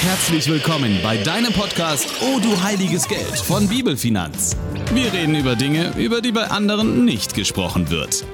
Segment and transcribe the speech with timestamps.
[0.00, 4.56] Herzlich willkommen bei deinem Podcast Oh du heiliges Geld von Bibelfinanz.
[4.94, 8.24] Wir reden über Dinge, über die bei anderen nicht gesprochen wird.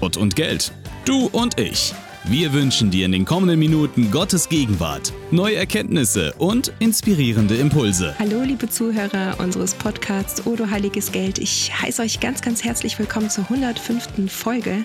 [0.00, 0.72] Gott und Geld.
[1.04, 1.94] Du und ich.
[2.24, 8.14] Wir wünschen dir in den kommenden Minuten Gottes Gegenwart, neue Erkenntnisse und inspirierende Impulse.
[8.18, 11.38] Hallo, liebe Zuhörer unseres Podcasts Odo Heiliges Geld.
[11.38, 14.32] Ich heiße euch ganz, ganz herzlich willkommen zur 105.
[14.32, 14.84] Folge.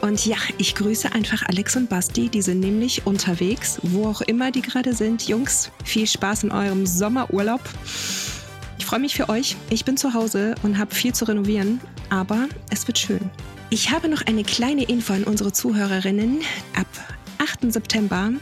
[0.00, 2.28] Und ja, ich grüße einfach Alex und Basti.
[2.28, 5.28] Die sind nämlich unterwegs, wo auch immer die gerade sind.
[5.28, 7.60] Jungs, viel Spaß in eurem Sommerurlaub.
[8.78, 9.56] Ich freue mich für euch.
[9.68, 13.30] Ich bin zu Hause und habe viel zu renovieren, aber es wird schön.
[13.68, 16.40] Ich habe noch eine kleine Info an unsere Zuhörerinnen.
[16.74, 16.86] Ab
[17.38, 17.72] 8.
[17.72, 18.32] September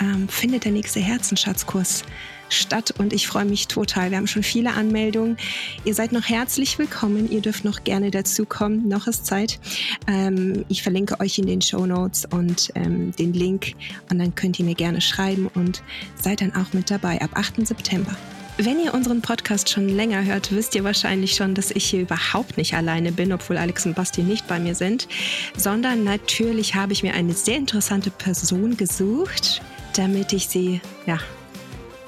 [0.00, 2.04] ähm, findet der nächste Herzenschatzkurs
[2.52, 4.10] statt und ich freue mich total.
[4.10, 5.36] Wir haben schon viele Anmeldungen.
[5.84, 7.30] Ihr seid noch herzlich willkommen.
[7.30, 8.88] Ihr dürft noch gerne dazukommen.
[8.88, 9.58] Noch ist Zeit.
[10.06, 13.74] Ähm, ich verlinke euch in den Show Notes und ähm, den Link
[14.10, 15.82] und dann könnt ihr mir gerne schreiben und
[16.20, 17.66] seid dann auch mit dabei ab 8.
[17.66, 18.16] September.
[18.62, 22.58] Wenn ihr unseren Podcast schon länger hört, wisst ihr wahrscheinlich schon, dass ich hier überhaupt
[22.58, 25.08] nicht alleine bin, obwohl Alex und Basti nicht bei mir sind,
[25.56, 29.62] sondern natürlich habe ich mir eine sehr interessante Person gesucht,
[29.94, 31.18] damit ich sie ja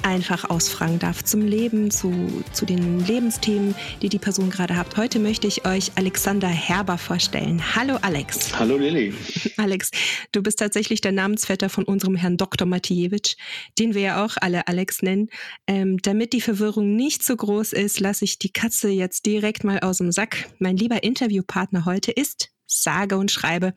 [0.03, 4.97] einfach ausfragen darf zum Leben, zu, zu den Lebensthemen, die die Person gerade hat.
[4.97, 7.75] Heute möchte ich euch Alexander Herber vorstellen.
[7.75, 8.59] Hallo Alex.
[8.59, 9.15] Hallo Lilly.
[9.57, 9.91] Alex,
[10.33, 12.67] du bist tatsächlich der Namensvetter von unserem Herrn Dr.
[12.67, 13.37] Matijewitsch,
[13.79, 15.29] den wir ja auch alle Alex nennen.
[15.67, 19.81] Ähm, damit die Verwirrung nicht so groß ist, lasse ich die Katze jetzt direkt mal
[19.81, 20.49] aus dem Sack.
[20.59, 23.75] Mein lieber Interviewpartner heute ist sage und schreibe.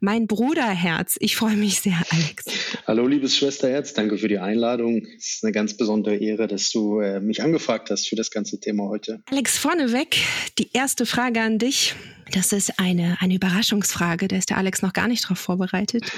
[0.00, 2.44] Mein Bruderherz, ich freue mich sehr, Alex.
[2.86, 5.06] Hallo, liebes Schwesterherz, danke für die Einladung.
[5.16, 8.58] Es ist eine ganz besondere Ehre, dass du äh, mich angefragt hast für das ganze
[8.60, 9.22] Thema heute.
[9.30, 10.16] Alex, vorneweg
[10.58, 11.94] die erste Frage an dich.
[12.32, 16.12] Das ist eine, eine Überraschungsfrage, da ist der Alex noch gar nicht drauf vorbereitet.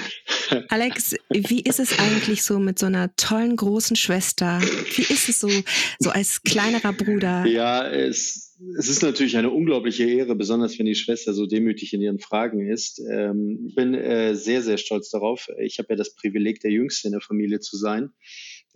[0.69, 4.61] Alex, wie ist es eigentlich so mit so einer tollen großen Schwester?
[4.95, 5.49] Wie ist es so,
[5.99, 7.45] so als kleinerer Bruder?
[7.45, 12.01] Ja, es es ist natürlich eine unglaubliche Ehre, besonders wenn die Schwester so demütig in
[12.01, 12.99] ihren Fragen ist.
[12.99, 15.49] Ähm, ich bin äh, sehr, sehr stolz darauf.
[15.59, 18.11] Ich habe ja das Privileg, der Jüngste in der Familie zu sein.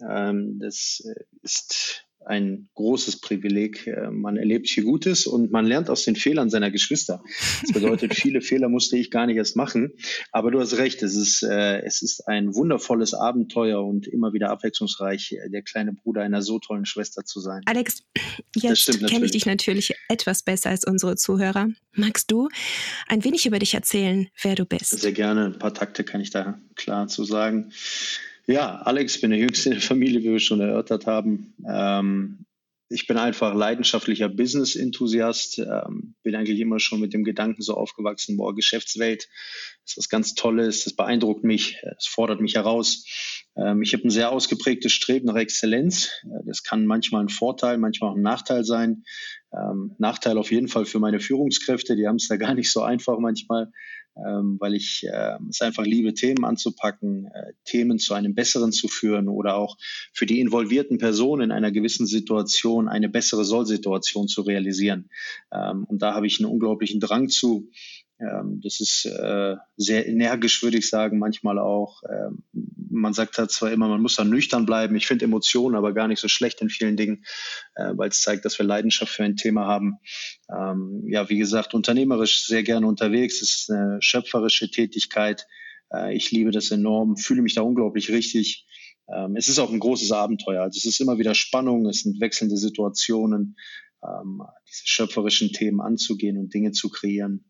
[0.01, 3.87] Ähm, das äh, ist ein großes Privileg.
[3.87, 7.23] Äh, man erlebt viel Gutes und man lernt aus den Fehlern seiner Geschwister.
[7.61, 9.93] Das bedeutet, viele Fehler musste ich gar nicht erst machen.
[10.31, 14.49] Aber du hast recht, es ist, äh, es ist ein wundervolles Abenteuer und immer wieder
[14.49, 17.61] abwechslungsreich, äh, der kleine Bruder einer so tollen Schwester zu sein.
[17.65, 18.03] Alex,
[18.55, 21.69] jetzt kenne ich dich natürlich etwas besser als unsere Zuhörer.
[21.93, 22.49] Magst du
[23.07, 24.99] ein wenig über dich erzählen, wer du bist?
[24.99, 25.45] Sehr gerne.
[25.45, 27.71] Ein paar Takte kann ich da klar zu sagen.
[28.47, 31.55] Ja, Alex, bin der Jüngste in der Familie, wie wir schon erörtert haben.
[31.67, 32.45] Ähm,
[32.89, 38.37] ich bin einfach leidenschaftlicher Business-Enthusiast, ähm, bin eigentlich immer schon mit dem Gedanken so aufgewachsen,
[38.37, 39.27] boah, Geschäftswelt
[39.83, 43.05] ist was ganz Tolles, das beeindruckt mich, es fordert mich heraus.
[43.57, 46.11] Ähm, ich habe ein sehr ausgeprägtes Streben nach Exzellenz.
[46.23, 49.03] Äh, das kann manchmal ein Vorteil, manchmal auch ein Nachteil sein.
[49.51, 52.83] Ähm, Nachteil auf jeden Fall für meine Führungskräfte, die haben es da gar nicht so
[52.83, 53.71] einfach manchmal
[54.17, 58.87] ähm, weil ich äh, es einfach liebe, Themen anzupacken, äh, Themen zu einem besseren zu
[58.87, 59.77] führen oder auch
[60.13, 65.09] für die involvierten Personen in einer gewissen Situation eine bessere Sollsituation zu realisieren.
[65.51, 67.69] Ähm, und da habe ich einen unglaublichen Drang zu.
[68.19, 72.01] Ähm, das ist äh, sehr energisch, würde ich sagen, manchmal auch.
[72.09, 72.43] Ähm,
[72.89, 74.95] man sagt halt zwar immer, man muss dann nüchtern bleiben.
[74.95, 77.25] Ich finde Emotionen aber gar nicht so schlecht in vielen Dingen,
[77.75, 79.97] äh, weil es zeigt, dass wir Leidenschaft für ein Thema haben.
[80.49, 83.41] Ähm, ja, wie gesagt, unternehmerisch sehr gerne unterwegs.
[83.41, 85.45] Es ist eine schöpferische Tätigkeit.
[85.93, 88.65] Äh, ich liebe das enorm, fühle mich da unglaublich richtig.
[89.13, 90.63] Ähm, es ist auch ein großes Abenteuer.
[90.63, 93.57] Also es ist immer wieder Spannung, es sind wechselnde Situationen,
[94.03, 97.43] ähm, diese schöpferischen Themen anzugehen und Dinge zu kreieren.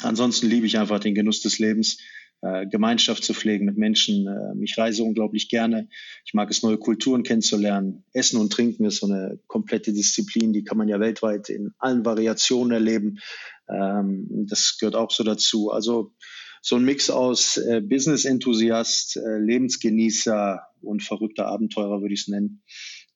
[0.00, 1.98] Ansonsten liebe ich einfach den Genuss des Lebens,
[2.42, 4.26] äh, Gemeinschaft zu pflegen mit Menschen.
[4.26, 5.88] Äh, ich reise unglaublich gerne.
[6.24, 8.04] Ich mag es, neue Kulturen kennenzulernen.
[8.12, 12.04] Essen und Trinken ist so eine komplette Disziplin, die kann man ja weltweit in allen
[12.04, 13.20] Variationen erleben.
[13.68, 15.70] Ähm, das gehört auch so dazu.
[15.70, 16.14] Also
[16.62, 22.62] so ein Mix aus äh, Business-Enthusiast, äh, Lebensgenießer und verrückter Abenteurer würde ich es nennen.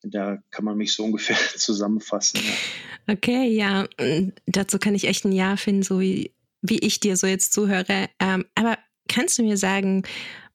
[0.03, 2.41] Da kann man mich so ungefähr zusammenfassen.
[2.45, 3.15] Ja.
[3.15, 3.87] Okay, ja,
[4.47, 6.36] dazu kann ich echt ein Ja finden, so wie
[6.67, 8.09] wie ich dir so jetzt zuhöre.
[8.21, 8.79] Ähm, aber
[9.09, 10.03] kannst du mir sagen,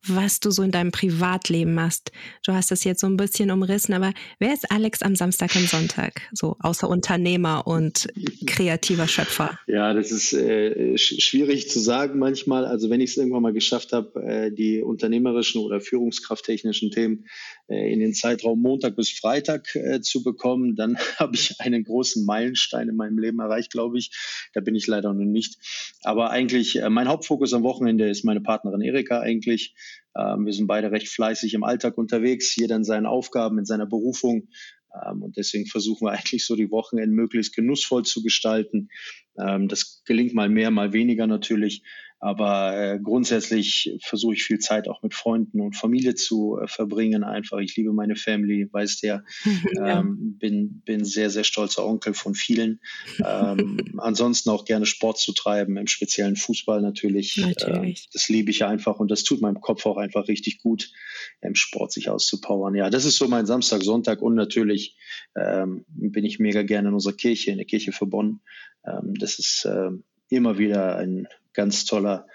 [0.07, 2.11] was du so in deinem Privatleben machst.
[2.43, 5.69] Du hast das jetzt so ein bisschen umrissen, aber wer ist Alex am Samstag und
[5.69, 6.21] Sonntag?
[6.33, 8.07] So außer Unternehmer und
[8.47, 9.59] kreativer Schöpfer.
[9.67, 12.65] Ja, das ist äh, schwierig zu sagen manchmal.
[12.65, 17.25] Also wenn ich es irgendwann mal geschafft habe, äh, die unternehmerischen oder führungskrafttechnischen Themen
[17.71, 22.89] in den Zeitraum Montag bis Freitag äh, zu bekommen, dann habe ich einen großen Meilenstein
[22.89, 24.11] in meinem Leben erreicht, glaube ich.
[24.53, 25.57] Da bin ich leider noch nicht.
[26.03, 29.73] Aber eigentlich, äh, mein Hauptfokus am Wochenende ist meine Partnerin Erika eigentlich.
[30.15, 33.85] Ähm, wir sind beide recht fleißig im Alltag unterwegs, jeder in seinen Aufgaben, in seiner
[33.85, 34.49] Berufung.
[34.93, 38.89] Ähm, und deswegen versuchen wir eigentlich so die Wochenende möglichst genussvoll zu gestalten.
[39.37, 41.83] Ähm, das gelingt mal mehr, mal weniger natürlich.
[42.23, 47.23] Aber äh, grundsätzlich versuche ich viel Zeit auch mit Freunden und Familie zu äh, verbringen.
[47.23, 49.23] Einfach, ich liebe meine Family, weiß der.
[49.73, 49.99] ja.
[49.99, 52.79] ähm, bin, bin sehr, sehr stolzer Onkel von vielen.
[53.25, 57.37] Ähm, ansonsten auch gerne Sport zu treiben, im speziellen Fußball natürlich.
[57.37, 58.05] natürlich.
[58.05, 60.91] Äh, das liebe ich einfach und das tut meinem Kopf auch einfach richtig gut,
[61.41, 62.75] im Sport sich auszupowern.
[62.75, 64.95] Ja, das ist so mein Samstag, Sonntag und natürlich
[65.35, 68.41] ähm, bin ich mega gerne in unserer Kirche, in der Kirche für Bonn.
[68.85, 70.03] Ähm, das ist ähm,
[70.37, 72.27] immer wieder ein ganz toller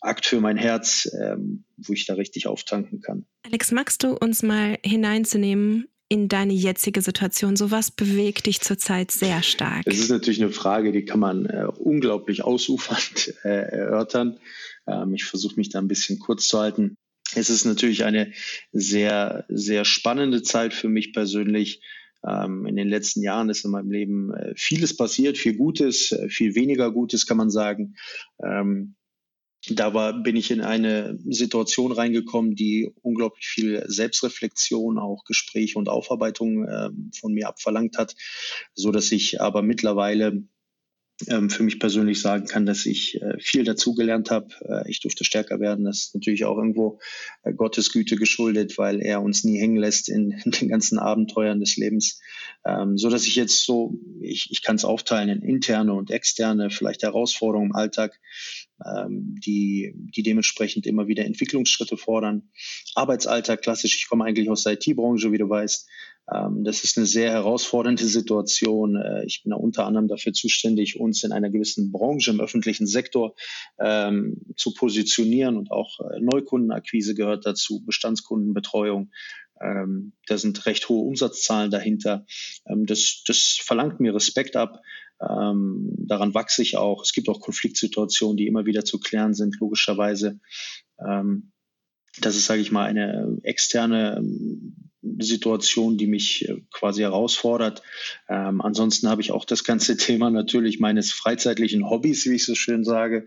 [0.00, 3.24] Akt für mein Herz, ähm, wo ich da richtig auftanken kann.
[3.44, 7.56] Alex, magst du uns mal hineinzunehmen in deine jetzige Situation?
[7.56, 9.84] So was bewegt dich zurzeit sehr stark?
[9.84, 14.38] Das ist natürlich eine Frage, die kann man äh, unglaublich ausufernd äh, erörtern.
[14.86, 16.96] Ähm, ich versuche mich da ein bisschen kurz zu halten.
[17.34, 18.32] Es ist natürlich eine
[18.72, 21.80] sehr, sehr spannende Zeit für mich persönlich.
[22.26, 26.28] Ähm, in den letzten Jahren ist in meinem Leben äh, vieles passiert, viel Gutes, äh,
[26.28, 27.96] viel weniger Gutes, kann man sagen.
[28.44, 28.96] Ähm,
[29.70, 35.88] da war, bin ich in eine Situation reingekommen, die unglaublich viel Selbstreflexion, auch Gespräche und
[35.88, 38.16] Aufarbeitung äh, von mir abverlangt hat,
[38.74, 40.42] so dass ich aber mittlerweile
[41.28, 44.48] ähm, für mich persönlich sagen kann, dass ich äh, viel dazugelernt habe.
[44.60, 45.84] Äh, ich durfte stärker werden.
[45.84, 46.98] Das ist natürlich auch irgendwo
[47.42, 51.60] äh, Gottes Güte geschuldet, weil er uns nie hängen lässt in, in den ganzen Abenteuern
[51.60, 52.20] des Lebens.
[52.64, 56.70] Ähm, so dass ich jetzt so, ich, ich kann es aufteilen in interne und externe,
[56.70, 58.18] vielleicht Herausforderungen im Alltag,
[58.84, 62.50] ähm, die, die dementsprechend immer wieder Entwicklungsschritte fordern.
[62.94, 65.88] Arbeitsalltag, klassisch, ich komme eigentlich aus der IT-Branche, wie du weißt.
[66.30, 68.96] Ähm, das ist eine sehr herausfordernde Situation.
[68.96, 73.34] Äh, ich bin unter anderem dafür zuständig, uns in einer gewissen Branche im öffentlichen Sektor
[73.78, 79.10] ähm, zu positionieren und auch äh, Neukundenakquise gehört dazu, Bestandskundenbetreuung.
[79.60, 82.24] Ähm, da sind recht hohe Umsatzzahlen dahinter.
[82.66, 84.80] Ähm, das, das verlangt mir Respekt ab.
[85.20, 87.02] Ähm, daran wachse ich auch.
[87.02, 90.40] Es gibt auch Konfliktsituationen, die immer wieder zu klären sind, logischerweise.
[90.98, 91.52] Ähm,
[92.20, 94.22] das ist, sage ich mal, eine externe
[95.18, 97.82] Situation, die mich äh, quasi herausfordert.
[98.28, 102.54] Ähm, ansonsten habe ich auch das ganze Thema natürlich meines freizeitlichen Hobbys, wie ich so
[102.54, 103.26] schön sage,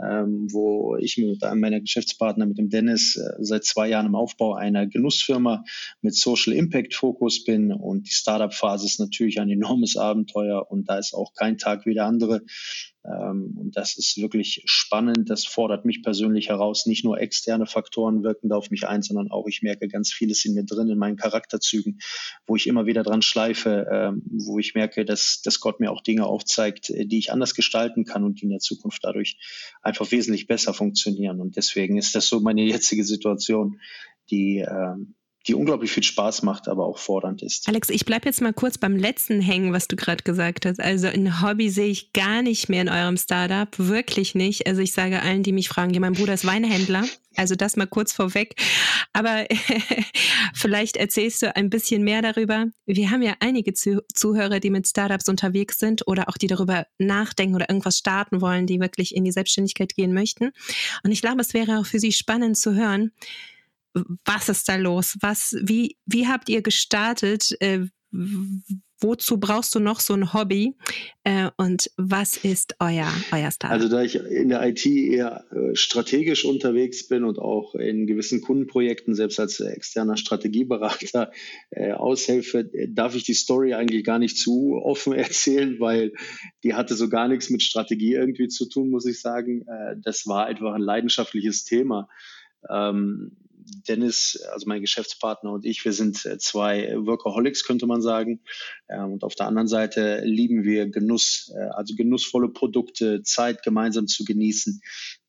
[0.00, 4.14] ähm, wo ich mit einem meiner Geschäftspartner, mit dem Dennis, äh, seit zwei Jahren im
[4.14, 5.64] Aufbau einer Genussfirma
[6.02, 7.72] mit Social Impact Fokus bin.
[7.72, 11.94] Und die Startup-Phase ist natürlich ein enormes Abenteuer und da ist auch kein Tag wie
[11.94, 12.42] der andere.
[13.04, 15.28] Ähm, und das ist wirklich spannend.
[15.28, 16.86] Das fordert mich persönlich heraus.
[16.86, 20.44] Nicht nur externe Faktoren wirken da auf mich ein, sondern auch ich merke ganz vieles
[20.44, 21.98] in mir drin, in meinen Charakterzügen,
[22.46, 26.02] wo ich immer wieder dran schleife, ähm, wo ich merke, dass, dass Gott mir auch
[26.02, 29.36] Dinge aufzeigt, äh, die ich anders gestalten kann und die in der Zukunft dadurch
[29.82, 31.40] einfach wesentlich besser funktionieren.
[31.40, 33.80] Und deswegen ist das so meine jetzige Situation,
[34.30, 35.14] die ähm,
[35.46, 37.68] die unglaublich viel Spaß macht, aber auch fordernd ist.
[37.68, 40.80] Alex, ich bleibe jetzt mal kurz beim letzten hängen, was du gerade gesagt hast.
[40.80, 44.66] Also ein Hobby sehe ich gar nicht mehr in eurem Startup, wirklich nicht.
[44.66, 47.04] Also ich sage allen, die mich fragen, ja, mein Bruder ist Weinhändler.
[47.36, 48.54] Also das mal kurz vorweg.
[49.12, 49.44] Aber
[50.54, 52.66] vielleicht erzählst du ein bisschen mehr darüber.
[52.86, 57.54] Wir haben ja einige Zuhörer, die mit Startups unterwegs sind oder auch die darüber nachdenken
[57.54, 60.52] oder irgendwas starten wollen, die wirklich in die Selbstständigkeit gehen möchten.
[61.02, 63.12] Und ich glaube, es wäre auch für sie spannend zu hören,
[64.24, 65.16] was ist da los?
[65.20, 67.56] Was, wie, wie habt ihr gestartet?
[67.60, 67.86] Äh,
[69.04, 70.76] wozu brauchst du noch so ein Hobby?
[71.24, 73.72] Äh, und was ist euer, euer Start?
[73.72, 78.40] Also da ich in der IT eher äh, strategisch unterwegs bin und auch in gewissen
[78.40, 81.32] Kundenprojekten selbst als externer Strategieberater
[81.70, 86.12] äh, aushelfe, darf ich die Story eigentlich gar nicht zu offen erzählen, weil
[86.62, 89.66] die hatte so gar nichts mit Strategie irgendwie zu tun, muss ich sagen.
[89.66, 92.08] Äh, das war einfach ein leidenschaftliches Thema.
[92.70, 93.36] Ähm,
[93.88, 98.40] Dennis, also mein Geschäftspartner und ich, wir sind äh, zwei Workaholics, könnte man sagen.
[98.88, 104.06] Ähm, und auf der anderen Seite lieben wir Genuss, äh, also genussvolle Produkte, Zeit gemeinsam
[104.06, 104.80] zu genießen,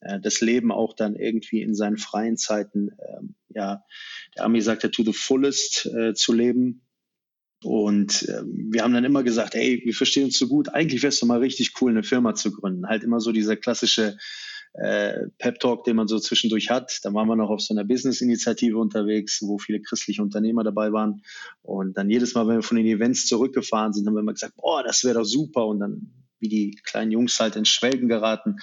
[0.02, 3.84] äh, das Leben auch dann irgendwie in seinen freien Zeiten, ähm, ja,
[4.36, 6.82] der Ami sagt ja, to the fullest zu leben.
[7.64, 11.10] Und ähm, wir haben dann immer gesagt, ey, wir verstehen uns so gut, eigentlich wäre
[11.10, 12.88] es doch mal richtig cool, eine Firma zu gründen.
[12.88, 14.18] Halt immer so dieser klassische
[14.78, 17.00] äh, Pep-Talk, den man so zwischendurch hat.
[17.04, 21.22] Da waren wir noch auf so einer Business-Initiative unterwegs, wo viele christliche Unternehmer dabei waren.
[21.62, 24.56] Und dann jedes Mal, wenn wir von den Events zurückgefahren sind, haben wir immer gesagt,
[24.58, 25.66] boah, das wäre doch super.
[25.66, 28.58] Und dann, wie die kleinen Jungs halt ins Schwelgen geraten.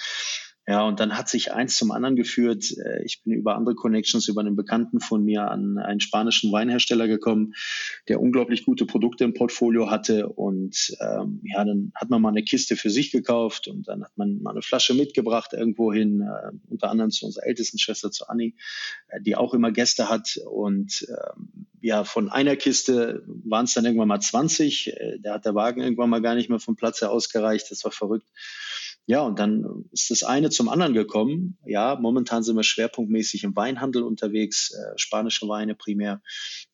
[0.65, 2.71] Ja, und dann hat sich eins zum anderen geführt.
[2.77, 7.07] Äh, ich bin über andere Connections, über einen Bekannten von mir an einen spanischen Weinhersteller
[7.07, 7.53] gekommen,
[8.07, 10.29] der unglaublich gute Produkte im Portfolio hatte.
[10.29, 14.11] Und ähm, ja, dann hat man mal eine Kiste für sich gekauft und dann hat
[14.15, 18.29] man mal eine Flasche mitgebracht irgendwo hin, äh, unter anderem zu unserer ältesten Schwester, zu
[18.29, 18.53] Annie,
[19.09, 20.39] äh, die auch immer Gäste hat.
[20.49, 24.87] Und ähm, ja, von einer Kiste waren es dann irgendwann mal 20.
[24.87, 27.69] Äh, der hat der Wagen irgendwann mal gar nicht mehr vom Platz her ausgereicht.
[27.69, 28.27] Das war verrückt.
[29.05, 31.57] Ja, und dann ist das eine zum anderen gekommen.
[31.65, 36.21] Ja, momentan sind wir schwerpunktmäßig im Weinhandel unterwegs, äh, spanische Weine primär.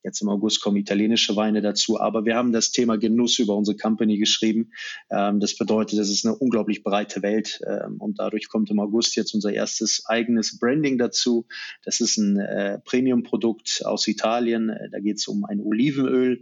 [0.03, 1.99] Jetzt im August kommen italienische Weine dazu.
[1.99, 4.71] Aber wir haben das Thema Genuss über unsere Company geschrieben.
[5.09, 7.61] Ähm, das bedeutet, das ist eine unglaublich breite Welt.
[7.67, 11.47] Ähm, und dadurch kommt im August jetzt unser erstes eigenes Branding dazu.
[11.83, 14.69] Das ist ein äh, Premium-Produkt aus Italien.
[14.69, 16.41] Äh, da geht es um ein Olivenöl,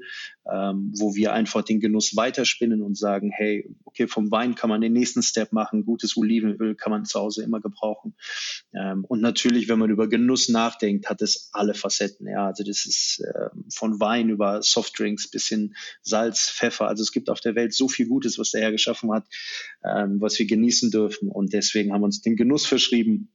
[0.52, 4.82] ähm, wo wir einfach den Genuss weiterspinnen und sagen, hey, okay, vom Wein kann man
[4.82, 5.77] den nächsten Step machen.
[5.86, 8.16] Gutes Olivenöl kann man zu Hause immer gebrauchen.
[8.74, 12.28] Ähm, und natürlich, wenn man über Genuss nachdenkt, hat es alle Facetten.
[12.28, 16.88] Ja, also das ist äh, von Wein über Softdrinks bis hin Salz, Pfeffer.
[16.88, 19.26] Also es gibt auf der Welt so viel Gutes, was der Herr geschaffen hat,
[19.84, 21.30] ähm, was wir genießen dürfen.
[21.30, 23.32] Und deswegen haben wir uns den Genuss verschrieben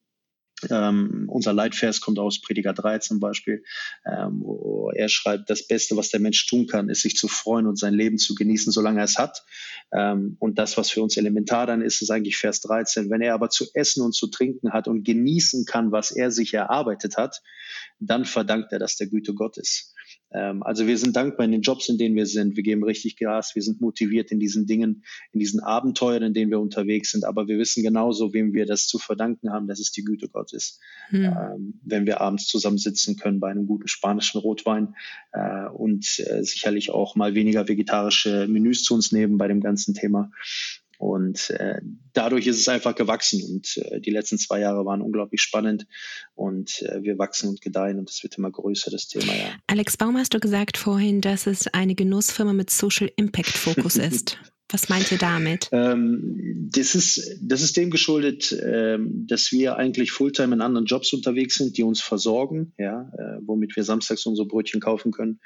[0.71, 3.65] ähm, unser Leitvers kommt aus Prediger 3 zum Beispiel,
[4.07, 7.67] ähm, wo er schreibt, das Beste, was der Mensch tun kann, ist sich zu freuen
[7.67, 9.45] und sein Leben zu genießen, solange er es hat.
[9.93, 13.11] Ähm, und das, was für uns elementar dann ist, ist eigentlich Vers 13.
[13.11, 16.55] Wenn er aber zu essen und zu trinken hat und genießen kann, was er sich
[16.55, 17.43] erarbeitet hat,
[17.99, 19.92] dann verdankt er das der Güte Gottes.
[20.35, 22.57] Ähm, also wir sind dankbar in den Jobs, in denen wir sind.
[22.57, 23.55] Wir geben richtig Gas.
[23.55, 27.25] Wir sind motiviert in diesen Dingen, in diesen Abenteuern, in denen wir unterwegs sind.
[27.25, 30.81] Aber wir wissen genauso, wem wir das zu verdanken haben, dass es die Güte Gottes.
[31.09, 31.25] Hm.
[31.25, 34.95] Ähm, wenn wir abends zusammensitzen können bei einem guten spanischen Rotwein
[35.33, 39.95] äh, und äh, sicherlich auch mal weniger vegetarische Menüs zu uns nehmen bei dem ganzen
[39.95, 40.31] Thema.
[41.03, 41.81] Und äh,
[42.13, 43.43] dadurch ist es einfach gewachsen.
[43.43, 45.89] Und äh, die letzten zwei Jahre waren unglaublich spannend.
[46.37, 49.51] Und äh, wir wachsen und gedeihen und es wird immer größer, das Thema, ja.
[49.67, 54.39] Alex Baum, hast du gesagt vorhin, dass es eine Genussfirma mit Social Impact Fokus ist.
[54.71, 55.71] Was meint ihr damit?
[55.73, 61.13] Ähm, das, ist, das ist dem geschuldet, ähm, dass wir eigentlich Fulltime in anderen Jobs
[61.13, 65.41] unterwegs sind, die uns versorgen, ja, äh, womit wir samstags unsere Brötchen kaufen können.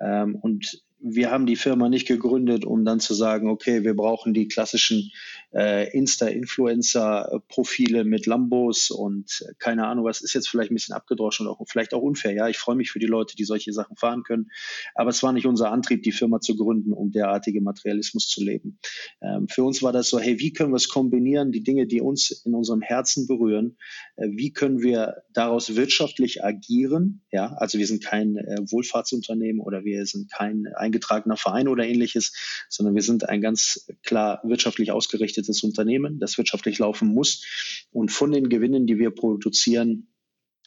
[0.00, 4.34] Ähm, und wir haben die Firma nicht gegründet, um dann zu sagen, okay, wir brauchen
[4.34, 5.10] die klassischen
[5.54, 11.46] äh, Insta-Influencer-Profile mit Lambos und äh, keine Ahnung, was ist jetzt vielleicht ein bisschen abgedroschen
[11.46, 12.34] und auch, vielleicht auch unfair.
[12.34, 14.50] Ja, ich freue mich für die Leute, die solche Sachen fahren können.
[14.94, 18.78] Aber es war nicht unser Antrieb, die Firma zu gründen, um derartige Materialismus zu leben.
[19.22, 22.00] Ähm, für uns war das so, hey, wie können wir es kombinieren, die Dinge, die
[22.00, 23.76] uns in unserem Herzen berühren,
[24.16, 27.22] äh, wie können wir daraus wirtschaftlich agieren?
[27.32, 32.32] Ja, also wir sind kein äh, Wohlfahrtsunternehmen oder wir sind kein eingetragener Verein oder ähnliches,
[32.68, 37.86] sondern wir sind ein ganz klar wirtschaftlich ausgerichtetes Unternehmen, das wirtschaftlich laufen muss.
[37.92, 40.08] Und von den Gewinnen, die wir produzieren,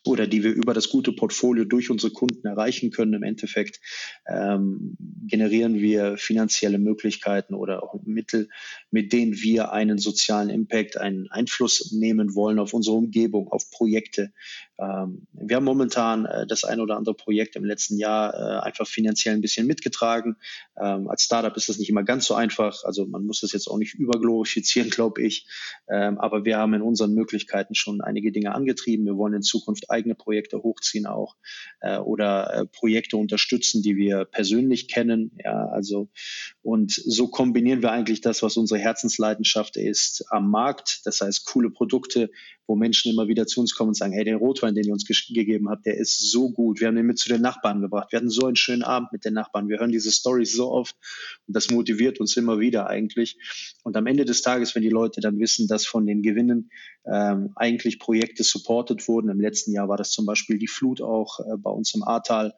[0.06, 3.13] oder die wir über das gute Portfolio durch unsere Kunden erreichen können.
[3.13, 3.80] Im Endeffekt
[4.27, 8.50] ähm, generieren wir finanzielle Möglichkeiten oder auch Mittel,
[8.92, 14.34] mit denen wir einen sozialen Impact, einen Einfluss nehmen wollen auf unsere Umgebung, auf Projekte.
[14.80, 18.88] Ähm, wir haben momentan äh, das ein oder andere Projekt im letzten Jahr äh, einfach
[18.88, 20.38] finanziell ein bisschen mitgetragen.
[20.82, 22.84] Ähm, als Startup ist das nicht immer ganz so einfach.
[22.84, 25.48] Also man muss das jetzt auch nicht überglorifizieren, glaube ich.
[25.89, 29.06] Ähm, aber wir haben in unseren Möglichkeiten schon einige Dinge angetrieben.
[29.06, 31.36] Wir wollen in Zukunft eigene Projekte hochziehen auch
[31.82, 35.32] äh, oder Projekte unterstützen, die wir persönlich kennen.
[35.44, 36.10] Ja, also
[36.62, 41.01] und so kombinieren wir eigentlich das, was unsere Herzensleidenschaft ist, am Markt.
[41.06, 42.32] Das heißt, coole Produkte,
[42.67, 45.05] wo Menschen immer wieder zu uns kommen und sagen, hey, den Rotwein, den ihr uns
[45.05, 46.79] gegeben habt, der ist so gut.
[46.79, 48.12] Wir haben den mit zu den Nachbarn gebracht.
[48.12, 49.67] Wir hatten so einen schönen Abend mit den Nachbarn.
[49.67, 50.96] Wir hören diese Stories so oft
[51.48, 53.38] und das motiviert uns immer wieder eigentlich.
[53.84, 56.70] Und am Ende des Tages, wenn die Leute dann wissen, dass von den Gewinnen
[57.05, 59.29] ähm, eigentlich Projekte supported wurden.
[59.29, 62.53] Im letzten Jahr war das zum Beispiel die Flut auch äh, bei uns im Ahrtal,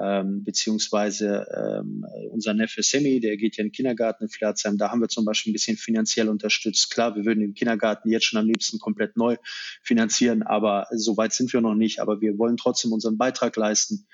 [0.00, 4.78] ähm, beziehungsweise ähm, unser Neffe Semi, der geht ja in den Kindergarten in Flerzheim.
[4.78, 6.90] Da haben wir zum Beispiel ein bisschen finanziell unterstützt.
[6.90, 9.36] Klar, wir würden den Kindergarten jetzt schon am liebsten komplett neu
[9.82, 12.00] finanzieren, aber so weit sind wir noch nicht.
[12.00, 14.06] Aber wir wollen trotzdem unseren Beitrag leisten.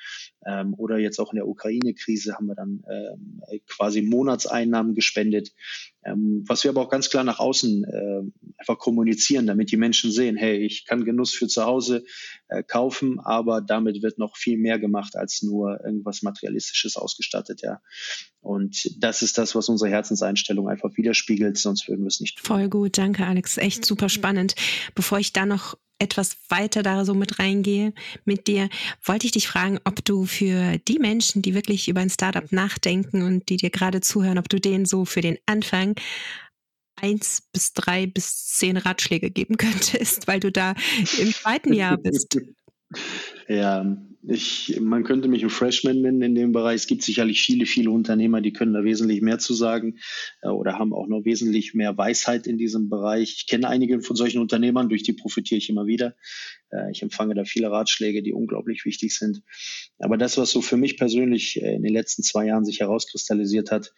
[0.47, 5.53] Ähm, oder jetzt auch in der Ukraine-Krise haben wir dann ähm, quasi Monatseinnahmen gespendet.
[6.07, 8.23] Ähm, was wir aber auch ganz klar nach außen äh,
[8.59, 12.05] einfach kommunizieren, damit die Menschen sehen, hey, ich kann Genuss für zu Hause
[12.49, 17.81] äh, kaufen, aber damit wird noch viel mehr gemacht als nur irgendwas Materialistisches ausgestattet, ja.
[18.41, 22.47] Und das ist das, was unsere Herzenseinstellung einfach widerspiegelt, sonst würden wir es nicht tun.
[22.47, 24.55] Voll gut, danke Alex, echt super spannend.
[24.95, 27.93] Bevor ich da noch etwas weiter da so mit reingehe
[28.25, 28.69] mit dir,
[29.03, 33.23] wollte ich dich fragen, ob du für die Menschen, die wirklich über ein Startup nachdenken
[33.23, 35.95] und die dir gerade zuhören, ob du denen so für den Anfang
[36.97, 40.75] eins bis drei bis zehn Ratschläge geben könntest, weil du da
[41.19, 42.39] im zweiten Jahr bist.
[43.49, 43.97] Ja,
[44.29, 46.77] ich, man könnte mich ein Freshman nennen in dem Bereich.
[46.77, 49.99] Es gibt sicherlich viele, viele Unternehmer, die können da wesentlich mehr zu sagen
[50.43, 53.35] äh, oder haben auch noch wesentlich mehr Weisheit in diesem Bereich.
[53.37, 56.17] Ich kenne einige von solchen Unternehmern, durch die profitiere ich immer wieder.
[56.71, 59.43] Äh, ich empfange da viele Ratschläge, die unglaublich wichtig sind.
[59.99, 63.71] Aber das, was so für mich persönlich äh, in den letzten zwei Jahren sich herauskristallisiert
[63.71, 63.95] hat,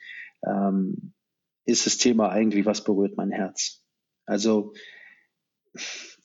[0.47, 1.14] ähm,
[1.64, 3.83] ist das Thema eigentlich, was berührt mein Herz?
[4.26, 4.75] Also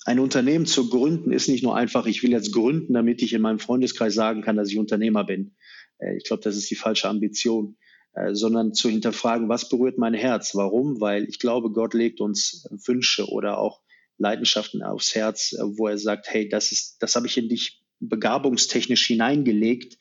[0.05, 3.41] ein Unternehmen zu gründen ist nicht nur einfach, ich will jetzt gründen, damit ich in
[3.41, 5.55] meinem Freundeskreis sagen kann, dass ich Unternehmer bin.
[5.99, 7.77] Äh, ich glaube, das ist die falsche Ambition,
[8.13, 10.55] äh, sondern zu hinterfragen, was berührt mein Herz?
[10.55, 10.99] Warum?
[10.99, 13.81] Weil ich glaube, Gott legt uns Wünsche oder auch
[14.17, 17.82] Leidenschaften aufs Herz, äh, wo er sagt, hey, das ist, das habe ich in dich
[18.09, 19.97] begabungstechnisch hineingelegt.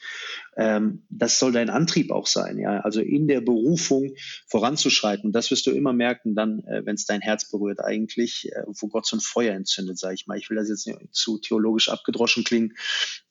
[0.57, 2.81] Ähm, das soll dein Antrieb auch sein, ja.
[2.81, 4.15] Also in der Berufung
[4.47, 5.27] voranzuschreiten.
[5.27, 8.63] Und das wirst du immer merken, dann, äh, wenn es dein Herz berührt, eigentlich, äh,
[8.67, 10.39] wo Gott so ein Feuer entzündet, sage ich mal.
[10.39, 12.75] Ich will das jetzt nicht zu theologisch abgedroschen klingen,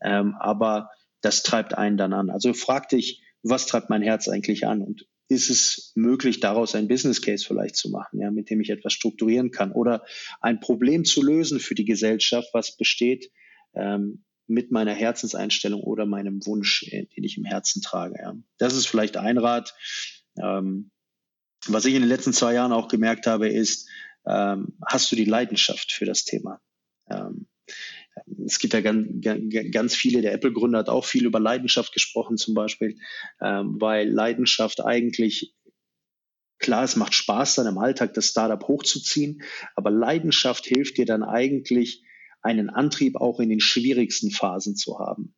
[0.01, 0.89] ähm, aber
[1.21, 2.29] das treibt einen dann an.
[2.29, 4.81] Also frag dich, was treibt mein Herz eigentlich an?
[4.81, 8.69] Und ist es möglich, daraus ein Business Case vielleicht zu machen, ja, mit dem ich
[8.69, 10.03] etwas strukturieren kann oder
[10.41, 13.31] ein Problem zu lösen für die Gesellschaft, was besteht,
[13.73, 18.15] ähm, mit meiner Herzenseinstellung oder meinem Wunsch, äh, den ich im Herzen trage.
[18.22, 18.36] Ja.
[18.58, 19.74] Das ist vielleicht ein Rat.
[20.38, 20.91] Ähm,
[21.67, 23.89] was ich in den letzten zwei Jahren auch gemerkt habe, ist,
[24.27, 26.62] ähm, hast du die Leidenschaft für das Thema?
[27.10, 27.48] Ähm,
[28.46, 29.08] es gibt ja ganz,
[29.72, 32.98] ganz viele, der Apple-Gründer hat auch viel über Leidenschaft gesprochen zum Beispiel,
[33.41, 35.55] ähm, weil Leidenschaft eigentlich
[36.62, 39.41] Klar, es macht Spaß, dann im Alltag das Startup hochzuziehen,
[39.75, 42.03] aber Leidenschaft hilft dir dann eigentlich,
[42.41, 45.36] einen Antrieb auch in den schwierigsten Phasen zu haben.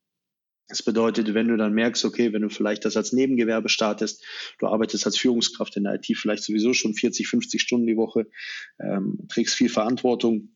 [0.69, 4.23] Das bedeutet, wenn du dann merkst, okay, wenn du vielleicht das als Nebengewerbe startest,
[4.59, 8.27] du arbeitest als Führungskraft in der IT vielleicht sowieso schon 40, 50 Stunden die Woche,
[8.79, 10.55] ähm, trägst viel Verantwortung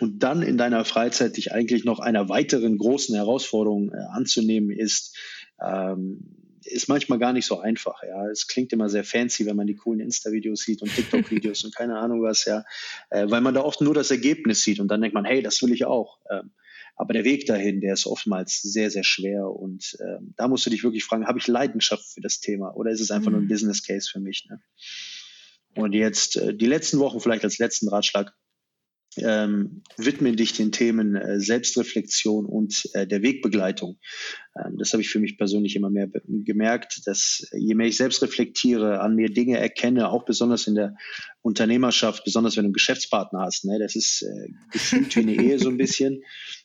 [0.00, 5.18] und dann in deiner Freizeit dich eigentlich noch einer weiteren großen Herausforderung äh, anzunehmen ist,
[5.60, 8.02] ähm, ist manchmal gar nicht so einfach.
[8.02, 11.74] Ja, es klingt immer sehr fancy, wenn man die coolen Insta-Videos sieht und TikTok-Videos und
[11.74, 12.64] keine Ahnung was, ja,
[13.10, 15.62] äh, weil man da oft nur das Ergebnis sieht und dann denkt man, hey, das
[15.62, 16.18] will ich auch.
[16.30, 16.50] Ähm,
[16.96, 20.70] aber der Weg dahin, der ist oftmals sehr, sehr schwer und ähm, da musst du
[20.70, 23.32] dich wirklich fragen, habe ich Leidenschaft für das Thema oder ist es einfach mhm.
[23.32, 23.48] nur ein mhm.
[23.48, 24.46] Business Case für mich?
[24.48, 24.60] Ne?
[25.74, 28.34] Und jetzt äh, die letzten Wochen vielleicht als letzten Ratschlag
[29.16, 33.98] ähm, widme dich den Themen äh, Selbstreflexion und äh, der Wegbegleitung.
[34.56, 38.22] Ähm, das habe ich für mich persönlich immer mehr gemerkt, dass je mehr ich selbst
[38.22, 40.96] reflektiere, an mir Dinge erkenne, auch besonders in der
[41.42, 45.58] Unternehmerschaft, besonders wenn du einen Geschäftspartner hast, ne, das ist äh, gefühlt wie eine Ehe
[45.58, 46.22] so ein bisschen.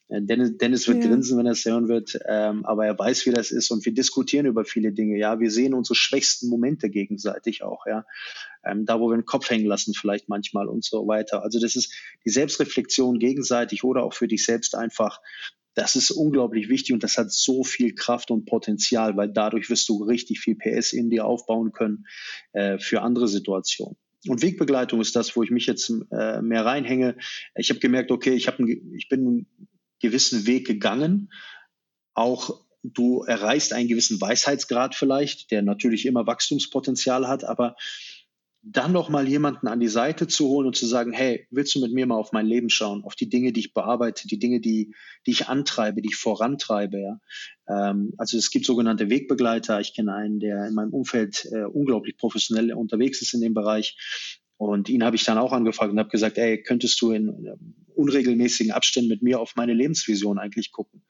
[0.10, 1.10] Äh, Dennis, Dennis wird ja.
[1.10, 3.93] grinsen, wenn er es hören wird, ähm, aber er weiß, wie das ist und wir
[3.93, 5.17] diskutieren über viele Dinge.
[5.17, 7.86] Ja, wir sehen unsere schwächsten Momente gegenseitig auch.
[7.86, 8.06] Ja,
[8.65, 11.43] ähm, da wo wir den Kopf hängen lassen vielleicht manchmal und so weiter.
[11.43, 11.93] Also das ist
[12.26, 15.22] die Selbstreflexion gegenseitig oder auch für dich selbst einfach.
[15.74, 19.88] Das ist unglaublich wichtig und das hat so viel Kraft und Potenzial, weil dadurch wirst
[19.89, 22.08] du richtig viel PS in dir aufbauen können
[22.54, 23.96] äh, für andere Situationen.
[24.28, 27.17] Und Wegbegleitung ist das, wo ich mich jetzt äh, mehr reinhänge.
[27.56, 29.46] Ich habe gemerkt, okay, ich, hab ein, ich bin
[29.99, 31.31] gewissen Weg gegangen.
[32.13, 37.75] Auch du erreichst einen gewissen Weisheitsgrad vielleicht, der natürlich immer Wachstumspotenzial hat, aber
[38.69, 41.79] dann noch mal jemanden an die Seite zu holen und zu sagen, hey, willst du
[41.79, 44.60] mit mir mal auf mein Leben schauen, auf die Dinge, die ich bearbeite, die Dinge,
[44.60, 44.93] die,
[45.25, 46.99] die ich antreibe, die ich vorantreibe.
[46.99, 47.19] Ja?
[47.69, 49.79] Ähm, also es gibt sogenannte Wegbegleiter.
[49.79, 53.95] Ich kenne einen, der in meinem Umfeld äh, unglaublich professionell unterwegs ist in dem Bereich.
[54.57, 57.87] Und ihn habe ich dann auch angefragt und habe gesagt, ey, könntest du in ähm,
[57.97, 61.03] unregelmäßigen Abständen mit mir auf meine Lebensvision eigentlich gucken?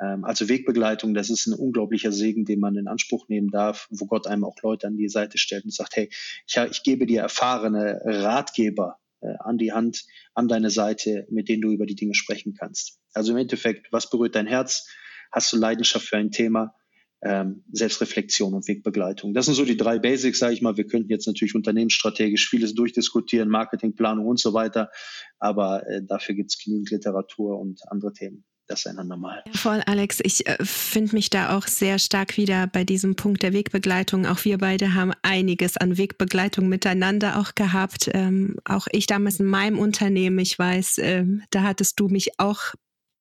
[0.00, 4.06] Ähm, also Wegbegleitung, das ist ein unglaublicher Segen, den man in Anspruch nehmen darf, wo
[4.06, 6.08] Gott einem auch Leute an die Seite stellt und sagt, hey,
[6.46, 11.62] ich, ich gebe dir erfahrene Ratgeber äh, an die Hand, an deine Seite, mit denen
[11.62, 13.00] du über die Dinge sprechen kannst.
[13.12, 14.88] Also im Endeffekt, was berührt dein Herz?
[15.32, 16.74] Hast du Leidenschaft für ein Thema?
[17.22, 19.34] Ähm, Selbstreflexion und Wegbegleitung.
[19.34, 20.76] Das sind so die drei Basics, sage ich mal.
[20.76, 24.90] Wir könnten jetzt natürlich unternehmensstrategisch vieles durchdiskutieren, Marketingplanung und so weiter,
[25.38, 28.44] aber äh, dafür gibt es genügend Literatur und andere Themen.
[28.68, 29.42] Das ein andermal.
[29.54, 30.20] Voll, Alex.
[30.22, 34.26] Ich äh, finde mich da auch sehr stark wieder bei diesem Punkt der Wegbegleitung.
[34.26, 38.10] Auch wir beide haben einiges an Wegbegleitung miteinander auch gehabt.
[38.12, 42.74] Ähm, auch ich damals in meinem Unternehmen, ich weiß, ähm, da hattest du mich auch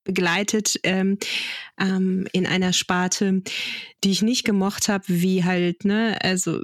[0.08, 1.20] begleitet ähm,
[1.80, 3.44] ähm, in einer Sparte,
[4.04, 6.62] die ich nicht gemocht habe, wie halt, ne, also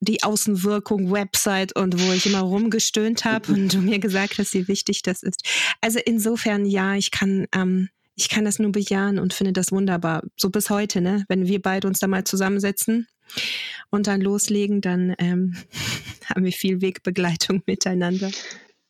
[0.00, 4.66] die Außenwirkung, Website und wo ich immer rumgestöhnt habe und du mir gesagt hast, wie
[4.66, 5.46] wichtig das ist.
[5.80, 10.24] Also insofern, ja, ich kann, ähm, ich kann das nur bejahen und finde das wunderbar.
[10.36, 11.24] So bis heute, ne?
[11.28, 13.06] Wenn wir beide uns da mal zusammensetzen
[13.90, 15.56] und dann loslegen, dann ähm,
[16.26, 18.32] haben wir viel Wegbegleitung miteinander.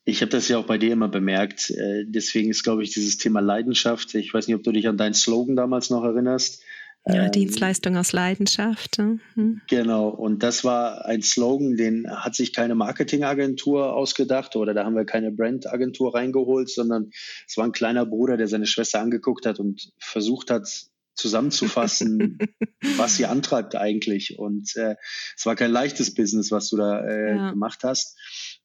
[0.05, 1.71] Ich habe das ja auch bei dir immer bemerkt.
[1.71, 4.15] Äh, deswegen ist, glaube ich, dieses Thema Leidenschaft.
[4.15, 6.63] Ich weiß nicht, ob du dich an deinen Slogan damals noch erinnerst.
[7.07, 8.99] Ja, ähm, Dienstleistung aus Leidenschaft.
[8.99, 9.61] Mhm.
[9.69, 14.95] Genau, und das war ein Slogan, den hat sich keine Marketingagentur ausgedacht oder da haben
[14.95, 17.11] wir keine Brandagentur reingeholt, sondern
[17.47, 20.69] es war ein kleiner Bruder, der seine Schwester angeguckt hat und versucht hat,
[21.15, 22.39] zusammenzufassen,
[22.97, 24.39] was sie antreibt eigentlich.
[24.39, 24.97] Und äh,
[25.37, 27.51] es war kein leichtes Business, was du da äh, ja.
[27.51, 28.17] gemacht hast.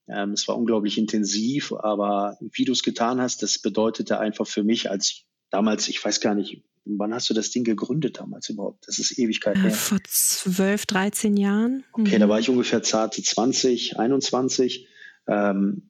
[0.08, 4.64] Ähm, es war unglaublich intensiv, aber wie du es getan hast, das bedeutete einfach für
[4.64, 8.88] mich als damals, ich weiß gar nicht, wann hast du das Ding gegründet damals überhaupt?
[8.88, 9.72] Das ist Ewigkeit her.
[9.72, 11.84] Vor 12, 13 Jahren.
[11.92, 12.20] Okay, mhm.
[12.22, 14.88] da war ich ungefähr zarte 20, 21.
[15.28, 15.90] Ähm,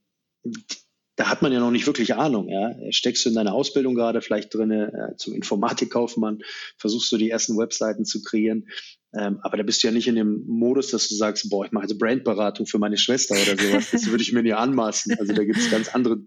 [1.18, 2.48] da hat man ja noch nicht wirklich Ahnung.
[2.48, 2.76] Ja?
[2.92, 6.40] Steckst du in deiner Ausbildung gerade vielleicht drin äh, zum Informatikkaufmann,
[6.78, 8.68] versuchst du die ersten Webseiten zu kreieren.
[9.14, 11.72] Ähm, aber da bist du ja nicht in dem Modus, dass du sagst, boah, ich
[11.72, 13.90] mache jetzt Brandberatung für meine Schwester oder sowas.
[13.92, 15.18] Das würde ich mir nie anmaßen.
[15.20, 16.20] Also da gibt es ganz andere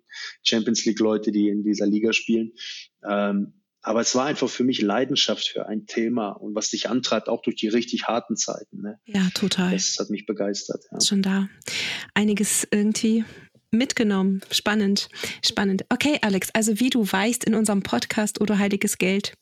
[0.42, 2.52] Champions League-Leute, die in dieser Liga spielen.
[3.08, 7.28] Ähm, aber es war einfach für mich Leidenschaft für ein Thema und was dich antreibt,
[7.28, 8.82] auch durch die richtig harten Zeiten.
[8.82, 8.98] Ne?
[9.06, 9.72] Ja, total.
[9.72, 10.84] Das hat mich begeistert.
[10.90, 10.98] Ja.
[10.98, 11.48] Ist schon da.
[12.12, 13.24] Einiges irgendwie
[13.70, 14.40] mitgenommen.
[14.50, 15.08] Spannend,
[15.44, 15.84] spannend.
[15.88, 19.34] Okay, Alex, also wie du weißt, in unserem Podcast oder Heiliges Geld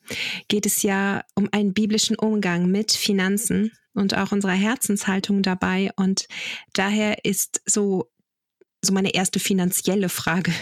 [0.49, 5.91] geht es ja um einen biblischen Umgang mit Finanzen und auch unserer Herzenshaltung dabei.
[5.97, 6.27] Und
[6.73, 8.11] daher ist so,
[8.83, 10.53] so meine erste finanzielle Frage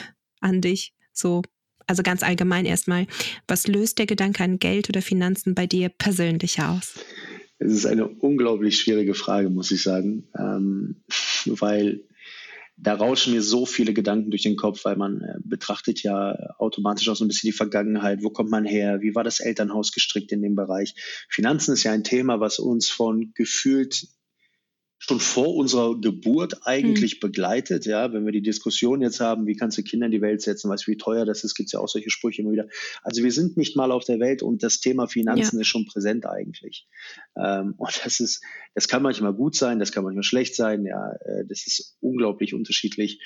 [0.40, 0.94] an dich.
[1.12, 1.42] So,
[1.86, 3.06] also ganz allgemein erstmal,
[3.46, 6.94] was löst der Gedanke an Geld oder Finanzen bei dir persönlich aus?
[7.58, 10.96] Es ist eine unglaublich schwierige Frage, muss ich sagen, ähm,
[11.46, 12.04] weil
[12.78, 17.08] da rauschen mir so viele Gedanken durch den Kopf, weil man äh, betrachtet ja automatisch
[17.08, 18.22] auch so ein bisschen die Vergangenheit.
[18.22, 19.00] Wo kommt man her?
[19.00, 20.94] Wie war das Elternhaus gestrickt in dem Bereich?
[21.28, 24.06] Finanzen ist ja ein Thema, was uns von gefühlt
[25.06, 27.20] schon vor unserer Geburt eigentlich mhm.
[27.20, 27.86] begleitet.
[27.86, 30.68] Ja, wenn wir die Diskussion jetzt haben, wie kannst du Kinder in die Welt setzen,
[30.68, 32.66] weißt du, wie teuer das ist, gibt es ja auch solche Sprüche immer wieder.
[33.02, 35.60] Also wir sind nicht mal auf der Welt und das Thema Finanzen ja.
[35.60, 36.88] ist schon präsent eigentlich.
[37.36, 38.42] Ähm, und das ist,
[38.74, 40.84] das kann manchmal gut sein, das kann manchmal schlecht sein.
[40.84, 43.20] Ja, äh, das ist unglaublich unterschiedlich.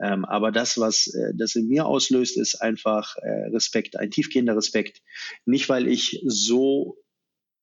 [0.00, 4.56] Ähm, aber das, was äh, das in mir auslöst, ist einfach äh, Respekt, ein tiefgehender
[4.56, 5.02] Respekt.
[5.46, 6.98] Nicht, weil ich so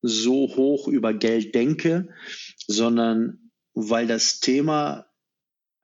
[0.04, 2.10] so hoch über Geld denke,
[2.66, 5.06] sondern weil das Thema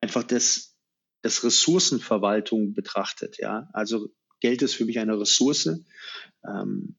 [0.02, 0.76] einfach das,
[1.22, 3.38] das Ressourcenverwaltung betrachtet.
[3.40, 5.84] Ja, also Geld ist für mich eine Ressource.
[6.48, 6.96] Ähm,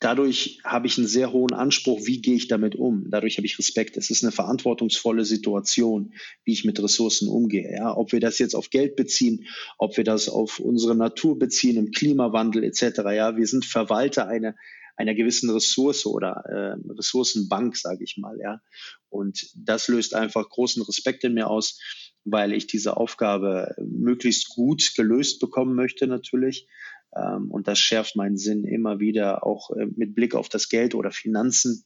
[0.00, 3.10] dadurch habe ich einen sehr hohen Anspruch, wie gehe ich damit um.
[3.10, 3.96] Dadurch habe ich Respekt.
[3.96, 7.70] Es ist eine verantwortungsvolle Situation, wie ich mit Ressourcen umgehe.
[7.70, 11.76] Ja, ob wir das jetzt auf Geld beziehen, ob wir das auf unsere Natur beziehen,
[11.76, 13.00] im Klimawandel etc.
[13.12, 14.54] Ja, wir sind Verwalter einer
[14.98, 18.38] einer gewissen Ressource oder äh, Ressourcenbank, sage ich mal.
[18.40, 18.60] Ja.
[19.08, 21.80] Und das löst einfach großen Respekt in mir aus,
[22.24, 26.66] weil ich diese Aufgabe möglichst gut gelöst bekommen möchte natürlich.
[27.16, 30.96] Ähm, und das schärft meinen Sinn immer wieder, auch äh, mit Blick auf das Geld
[30.96, 31.84] oder Finanzen.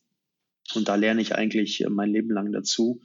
[0.75, 3.03] Und da lerne ich eigentlich äh, mein Leben lang dazu.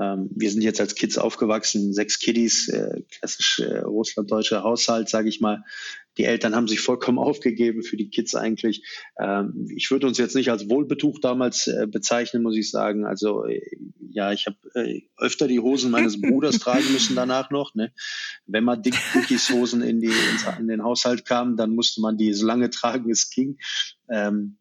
[0.00, 5.28] Ähm, wir sind jetzt als Kids aufgewachsen, sechs Kiddies, äh, klassisch äh, russlanddeutscher Haushalt, sage
[5.28, 5.64] ich mal.
[6.18, 8.84] Die Eltern haben sich vollkommen aufgegeben für die Kids eigentlich.
[9.18, 13.06] Ähm, ich würde uns jetzt nicht als Wohlbetucht damals äh, bezeichnen, muss ich sagen.
[13.06, 13.60] Also äh,
[14.10, 17.74] ja, ich habe äh, öfter die Hosen meines Bruders tragen müssen danach noch.
[17.74, 17.92] Ne?
[18.46, 20.12] Wenn mal dick Dickies Hosen in, die,
[20.58, 23.58] in den Haushalt kamen, dann musste man die so lange tragen, es ging.
[24.08, 24.56] Ähm,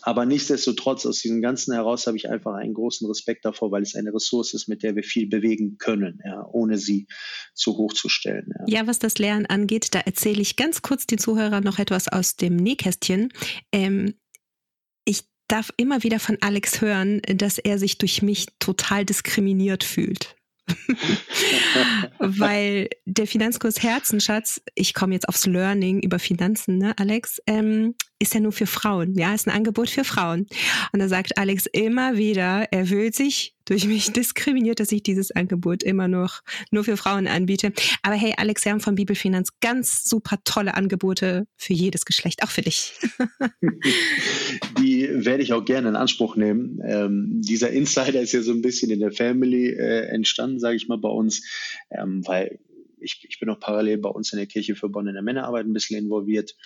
[0.00, 3.94] aber nichtsdestotrotz, aus diesem Ganzen heraus habe ich einfach einen großen Respekt davor, weil es
[3.94, 7.06] eine Ressource ist, mit der wir viel bewegen können, ja, ohne sie
[7.54, 8.48] zu hoch zu stellen.
[8.66, 8.80] Ja.
[8.80, 8.86] ja.
[8.86, 12.56] was das Lernen angeht, da erzähle ich ganz kurz den Zuhörern noch etwas aus dem
[12.56, 13.32] Nähkästchen.
[13.70, 14.14] Ähm,
[15.04, 20.36] ich darf immer wieder von Alex hören, dass er sich durch mich total diskriminiert fühlt.
[22.18, 28.34] Weil der Finanzkurs Herzenschatz, ich komme jetzt aufs Learning über Finanzen, ne, Alex, ähm, ist
[28.34, 29.14] ja nur für Frauen.
[29.14, 30.46] Ja, ist ein Angebot für Frauen.
[30.92, 35.32] Und da sagt Alex immer wieder, er fühlt sich durch mich diskriminiert, dass ich dieses
[35.32, 37.72] Angebot immer noch nur für Frauen anbiete.
[38.02, 42.50] Aber hey, Alex, wir haben von Bibelfinanz ganz super tolle Angebote für jedes Geschlecht, auch
[42.50, 42.94] für dich.
[45.14, 46.80] Werde ich auch gerne in Anspruch nehmen.
[46.84, 50.88] Ähm, dieser Insider ist ja so ein bisschen in der Family äh, entstanden, sage ich
[50.88, 51.42] mal, bei uns,
[51.90, 52.58] ähm, weil
[52.98, 55.66] ich, ich bin auch parallel bei uns in der Kirche für Bonn in der Männerarbeit
[55.66, 56.56] ein bisschen involviert.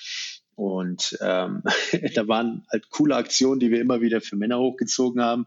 [0.55, 1.63] Und ähm,
[2.15, 5.47] da waren halt coole Aktionen, die wir immer wieder für Männer hochgezogen haben.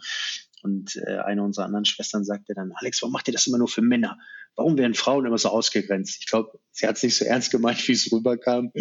[0.62, 3.70] Und äh, eine unserer anderen Schwestern sagte dann, Alex, warum macht ihr das immer nur
[3.70, 4.18] für Männer?
[4.56, 6.18] Warum werden Frauen immer so ausgegrenzt?
[6.20, 8.72] Ich glaube, sie hat es nicht so ernst gemeint, wie es rüberkam.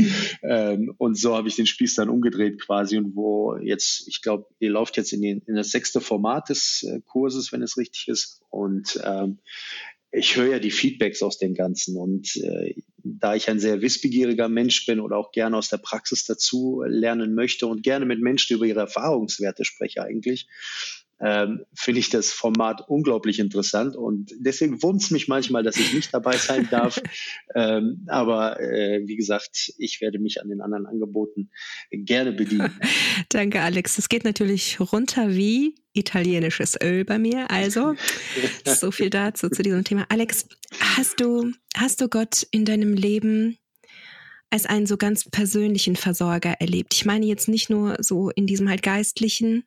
[0.42, 4.46] ähm, und so habe ich den Spieß dann umgedreht quasi und wo jetzt, ich glaube,
[4.58, 8.08] ihr lauft jetzt in, den, in das sechste Format des äh, Kurses, wenn es richtig
[8.08, 8.42] ist.
[8.50, 9.38] Und ähm,
[10.10, 14.48] ich höre ja die Feedbacks aus dem Ganzen und äh, da ich ein sehr wissbegieriger
[14.48, 18.56] Mensch bin oder auch gerne aus der Praxis dazu lernen möchte und gerne mit Menschen
[18.56, 20.48] über ihre Erfahrungswerte spreche eigentlich,
[21.20, 25.92] ähm, finde ich das Format unglaublich interessant und deswegen wundert es mich manchmal, dass ich
[25.92, 27.00] nicht dabei sein darf.
[27.54, 31.50] ähm, aber äh, wie gesagt, ich werde mich an den anderen Angeboten
[31.90, 32.72] gerne bedienen.
[33.30, 33.98] Danke, Alex.
[33.98, 37.50] Es geht natürlich runter wie italienisches Öl bei mir.
[37.50, 37.94] Also,
[38.64, 40.06] so viel dazu zu diesem Thema.
[40.08, 40.46] Alex,
[40.80, 43.58] hast du, hast du Gott in deinem Leben
[44.50, 46.94] als einen so ganz persönlichen Versorger erlebt?
[46.94, 49.64] Ich meine jetzt nicht nur so in diesem halt geistlichen,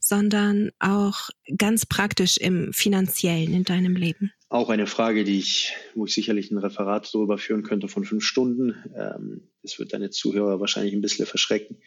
[0.00, 4.32] sondern auch ganz praktisch im finanziellen in deinem Leben.
[4.48, 8.24] Auch eine Frage, die ich, wo ich sicherlich ein Referat darüber führen könnte von fünf
[8.24, 8.76] Stunden.
[8.96, 11.78] Ähm, das wird deine Zuhörer wahrscheinlich ein bisschen verschrecken.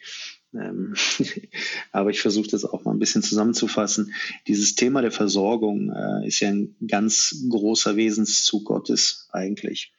[0.52, 0.94] Ähm,
[1.92, 4.12] aber ich versuche das auch mal ein bisschen zusammenzufassen.
[4.46, 9.92] Dieses Thema der Versorgung äh, ist ja ein ganz großer Wesenszug Gottes eigentlich.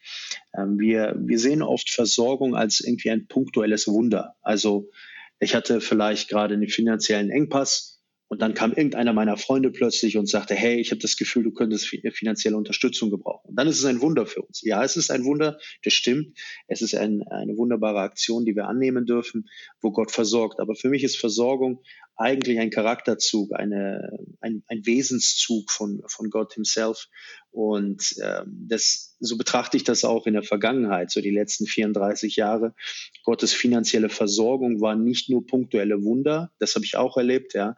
[0.54, 4.36] Ähm, wir, wir sehen oft Versorgung als irgendwie ein punktuelles Wunder.
[4.42, 4.90] Also
[5.40, 7.99] ich hatte vielleicht gerade einen finanziellen Engpass
[8.30, 11.52] und dann kam irgendeiner meiner Freunde plötzlich und sagte, hey, ich habe das Gefühl, du
[11.52, 13.50] könntest finanzielle Unterstützung gebrauchen.
[13.50, 14.62] Und dann ist es ein Wunder für uns.
[14.62, 16.38] Ja, es ist ein Wunder, das stimmt.
[16.68, 19.50] Es ist ein, eine wunderbare Aktion, die wir annehmen dürfen,
[19.82, 20.60] wo Gott versorgt.
[20.60, 21.82] Aber für mich ist Versorgung
[22.20, 24.12] eigentlich ein Charakterzug, eine,
[24.42, 27.08] ein, ein Wesenszug von, von Gott himself.
[27.50, 32.36] Und ähm, das, so betrachte ich das auch in der Vergangenheit, so die letzten 34
[32.36, 32.76] Jahre.
[33.24, 37.78] Gottes finanzielle Versorgung war nicht nur punktuelle Wunder, das habe ich auch erlebt, ja,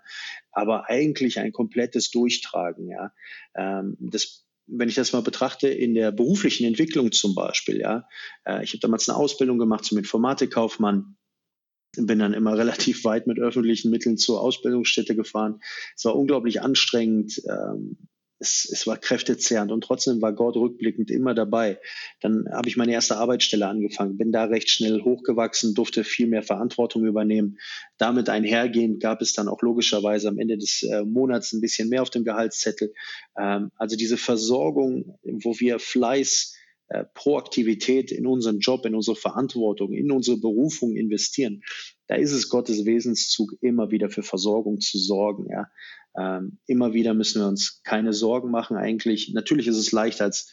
[0.52, 3.14] aber eigentlich ein komplettes Durchtragen, ja.
[3.56, 8.08] Ähm, das wenn ich das mal betrachte, in der beruflichen Entwicklung zum Beispiel, ja,
[8.46, 11.18] äh, ich habe damals eine Ausbildung gemacht zum Informatikkaufmann,
[11.98, 15.60] bin dann immer relativ weit mit öffentlichen Mitteln zur Ausbildungsstätte gefahren.
[15.96, 17.42] Es war unglaublich anstrengend.
[17.50, 17.98] Ähm,
[18.42, 21.80] es, es war kräftezehrend und trotzdem war Gott rückblickend immer dabei.
[22.20, 26.44] Dann habe ich meine erste Arbeitsstelle angefangen, bin da recht schnell hochgewachsen, durfte viel mehr
[26.44, 27.58] Verantwortung übernehmen.
[27.98, 32.02] Damit einhergehend gab es dann auch logischerweise am Ende des äh, Monats ein bisschen mehr
[32.02, 32.94] auf dem Gehaltszettel.
[33.40, 36.56] Ähm, also diese Versorgung, wo wir Fleiß
[36.88, 41.62] äh, Proaktivität in unseren Job, in unsere Verantwortung, in unsere Berufung investieren,
[42.08, 45.48] da ist es Gottes Wesenszug, immer wieder für Versorgung zu sorgen.
[45.50, 45.68] Ja.
[46.18, 49.32] Ähm, immer wieder müssen wir uns keine Sorgen machen eigentlich.
[49.34, 50.52] Natürlich ist es leicht als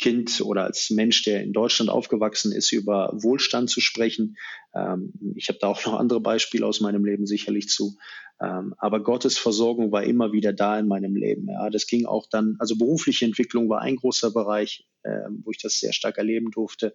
[0.00, 4.36] Kind oder als Mensch, der in Deutschland aufgewachsen ist, über Wohlstand zu sprechen.
[4.74, 7.96] Ähm, ich habe da auch noch andere Beispiele aus meinem Leben sicherlich zu.
[8.40, 11.48] Ähm, aber Gottes Versorgung war immer wieder da in meinem Leben.
[11.50, 15.58] Ja, das ging auch dann, also berufliche Entwicklung war ein großer Bereich, äh, wo ich
[15.58, 16.94] das sehr stark erleben durfte.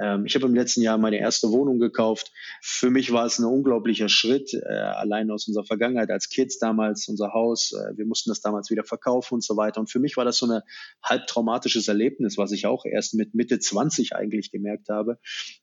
[0.00, 2.32] Ähm, ich habe im letzten Jahr meine erste Wohnung gekauft.
[2.62, 7.08] Für mich war es ein unglaublicher Schritt, äh, allein aus unserer Vergangenheit als Kids damals,
[7.08, 7.72] unser Haus.
[7.72, 9.80] Äh, wir mussten das damals wieder verkaufen und so weiter.
[9.80, 10.62] Und für mich war das so ein
[11.02, 15.18] halb traumatisches Erlebnis, was ich auch erst mit Mitte 20 eigentlich gemerkt habe.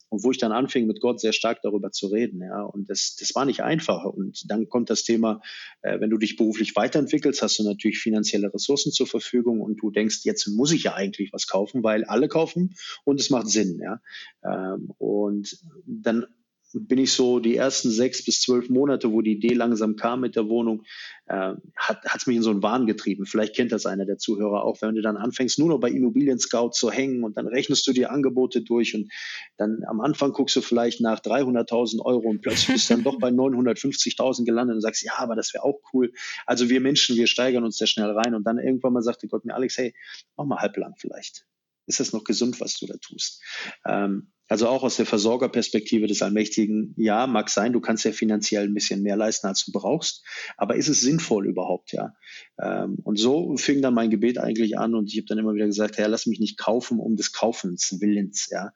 [0.10, 2.42] Und wo ich dann anfing, mit Gott sehr stark darüber zu reden.
[2.42, 4.04] Ja, und das, das war nicht einfach.
[4.04, 5.42] Und dann kommt das Thema,
[5.82, 9.90] äh, wenn du dich beruflich weiterentwickelst, hast du natürlich finanzielle Ressourcen zur Verfügung und du
[9.90, 13.80] denkst, jetzt muss ich ja eigentlich was kaufen, weil alle kaufen und es macht Sinn.
[13.82, 14.02] Ja.
[14.44, 16.26] Ähm, und dann
[16.74, 20.36] bin ich so die ersten sechs bis zwölf Monate, wo die Idee langsam kam mit
[20.36, 20.84] der Wohnung,
[21.26, 23.26] äh, hat es mich in so einen Wahn getrieben.
[23.26, 26.40] Vielleicht kennt das einer der Zuhörer auch, wenn du dann anfängst, nur noch bei Immobilien
[26.40, 29.12] Scout zu hängen und dann rechnest du dir Angebote durch und
[29.58, 33.20] dann am Anfang guckst du vielleicht nach 300.000 Euro und plötzlich bist du dann doch
[33.20, 36.14] bei 950.000 gelandet und sagst, ja, aber das wäre auch cool.
[36.46, 39.46] Also wir Menschen, wir steigern uns sehr schnell rein und dann irgendwann mal sagte Gott
[39.46, 39.94] mir, Alex, hey,
[40.38, 41.46] mach mal halblang vielleicht.
[41.92, 43.44] Ist das noch gesund, was du da tust?
[43.86, 48.64] Ähm, also auch aus der Versorgerperspektive des Allmächtigen, ja, mag sein, du kannst ja finanziell
[48.64, 50.26] ein bisschen mehr leisten, als du brauchst,
[50.56, 52.14] aber ist es sinnvoll überhaupt, ja?
[52.62, 55.68] Ähm, und so fing dann mein Gebet eigentlich an und ich habe dann immer wieder
[55.68, 58.72] gesagt, Herr, lass mich nicht kaufen um des Kaufens Willens, ja.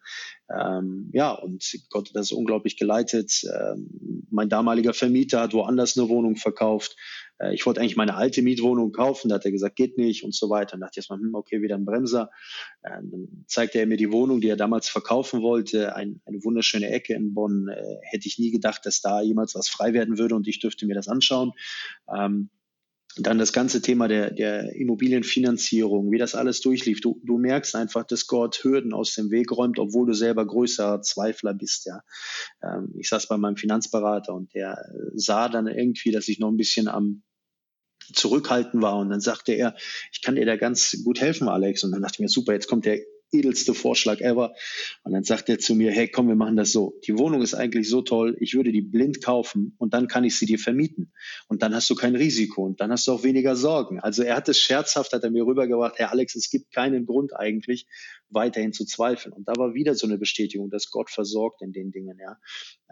[0.49, 3.41] Ähm, ja, und Gott hat das unglaublich geleitet.
[3.43, 6.97] Ähm, mein damaliger Vermieter hat woanders eine Wohnung verkauft
[7.39, 10.33] äh, ich wollte eigentlich meine alte Mietwohnung kaufen, da hat er gesagt, geht nicht und
[10.33, 10.75] so weiter.
[10.75, 12.29] Und dachte ich erstmal, hm, okay, wieder ein Bremser.
[12.83, 16.89] Ähm, dann zeigte er mir die Wohnung, die er damals verkaufen wollte, ein, eine wunderschöne
[16.89, 17.67] Ecke in Bonn.
[17.67, 20.85] Äh, hätte ich nie gedacht, dass da jemals was frei werden würde und ich dürfte
[20.85, 21.51] mir das anschauen.
[22.15, 22.49] Ähm,
[23.17, 26.99] dann das ganze Thema der, der Immobilienfinanzierung, wie das alles durchlief.
[26.99, 31.01] Du, du merkst einfach, dass Gott Hürden aus dem Weg räumt, obwohl du selber größer
[31.01, 31.85] Zweifler bist.
[31.85, 32.01] Ja.
[32.61, 34.77] Ähm, ich saß bei meinem Finanzberater und der
[35.13, 37.23] sah dann irgendwie, dass ich noch ein bisschen am
[38.13, 38.97] zurückhaltend war.
[38.97, 39.75] Und dann sagte er,
[40.11, 41.83] ich kann dir da ganz gut helfen, Alex.
[41.83, 42.99] Und dann dachte ich mir, super, jetzt kommt der
[43.39, 44.53] edelste Vorschlag ever.
[45.03, 46.99] Und dann sagt er zu mir, hey, komm, wir machen das so.
[47.05, 50.37] Die Wohnung ist eigentlich so toll, ich würde die blind kaufen und dann kann ich
[50.37, 51.11] sie dir vermieten.
[51.47, 53.99] Und dann hast du kein Risiko und dann hast du auch weniger Sorgen.
[53.99, 57.35] Also er hat es scherzhaft, hat er mir rübergebracht, Herr Alex, es gibt keinen Grund
[57.35, 57.87] eigentlich,
[58.29, 59.33] weiterhin zu zweifeln.
[59.33, 62.19] Und da war wieder so eine Bestätigung, dass Gott versorgt in den Dingen.
[62.19, 62.37] Ja.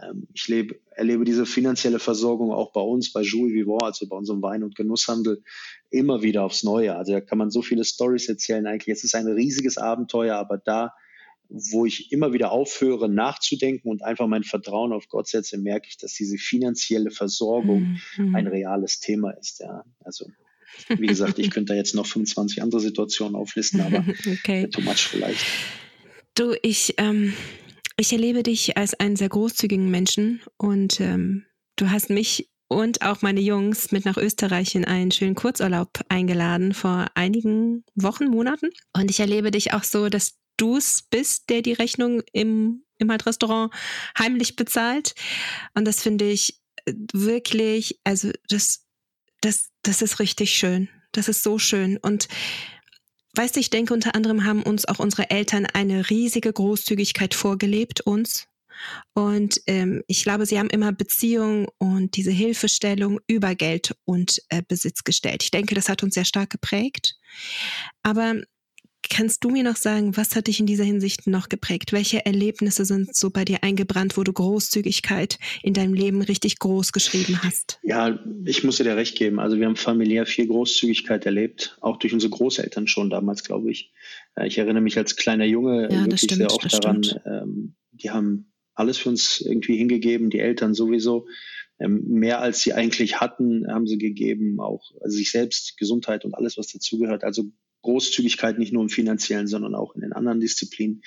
[0.01, 4.15] Ähm, ich lebe, erlebe diese finanzielle Versorgung auch bei uns, bei Jules Vivant, also bei
[4.15, 5.43] unserem Wein- und Genusshandel,
[5.89, 6.95] immer wieder aufs Neue.
[6.95, 8.65] Also da kann man so viele Stories erzählen.
[8.67, 10.93] Eigentlich, es ist ein riesiges Abenteuer, aber da,
[11.49, 15.97] wo ich immer wieder aufhöre nachzudenken und einfach mein Vertrauen auf Gott setze, merke ich,
[15.97, 18.35] dass diese finanzielle Versorgung mhm.
[18.35, 19.59] ein reales Thema ist.
[19.59, 19.83] Ja.
[19.99, 20.27] Also
[20.89, 24.67] wie gesagt, ich könnte da jetzt noch 25 andere Situationen auflisten, aber okay.
[24.67, 25.45] too much vielleicht.
[26.35, 27.33] Du, ich, ähm,
[27.97, 33.21] ich erlebe dich als einen sehr großzügigen Menschen und ähm, du hast mich und auch
[33.21, 38.69] meine Jungs mit nach Österreich in einen schönen Kurzurlaub eingeladen vor einigen Wochen, Monaten.
[38.93, 43.11] Und ich erlebe dich auch so, dass du es bist, der die Rechnung im, im
[43.11, 43.73] halt Restaurant
[44.17, 45.13] heimlich bezahlt.
[45.75, 48.82] Und das finde ich äh, wirklich, also das,
[49.45, 50.89] das das ist richtig schön.
[51.11, 51.97] Das ist so schön.
[51.97, 52.27] Und
[53.35, 58.01] weißt du, ich denke, unter anderem haben uns auch unsere Eltern eine riesige Großzügigkeit vorgelebt,
[58.01, 58.47] uns.
[59.13, 64.63] Und ähm, ich glaube, sie haben immer Beziehung und diese Hilfestellung über Geld und äh,
[64.67, 65.43] Besitz gestellt.
[65.43, 67.15] Ich denke, das hat uns sehr stark geprägt.
[68.01, 68.35] Aber
[69.09, 71.93] Kannst du mir noch sagen, was hat dich in dieser Hinsicht noch geprägt?
[71.93, 76.91] Welche Erlebnisse sind so bei dir eingebrannt, wo du Großzügigkeit in deinem Leben richtig groß
[76.91, 77.79] geschrieben hast?
[77.83, 79.39] Ja, ich muss dir recht geben.
[79.39, 83.91] Also wir haben familiär viel Großzügigkeit erlebt, auch durch unsere Großeltern schon damals, glaube ich.
[84.35, 88.09] Äh, ich erinnere mich als kleiner Junge ja, wirklich stimmt, sehr oft daran, ähm, die
[88.09, 91.27] haben alles für uns irgendwie hingegeben, die Eltern sowieso.
[91.79, 96.33] Ähm, mehr als sie eigentlich hatten, haben sie gegeben, auch also sich selbst, Gesundheit und
[96.35, 97.23] alles, was dazugehört.
[97.23, 97.45] Also
[97.83, 101.03] Großzügigkeit nicht nur im finanziellen, sondern auch in den anderen Disziplinen.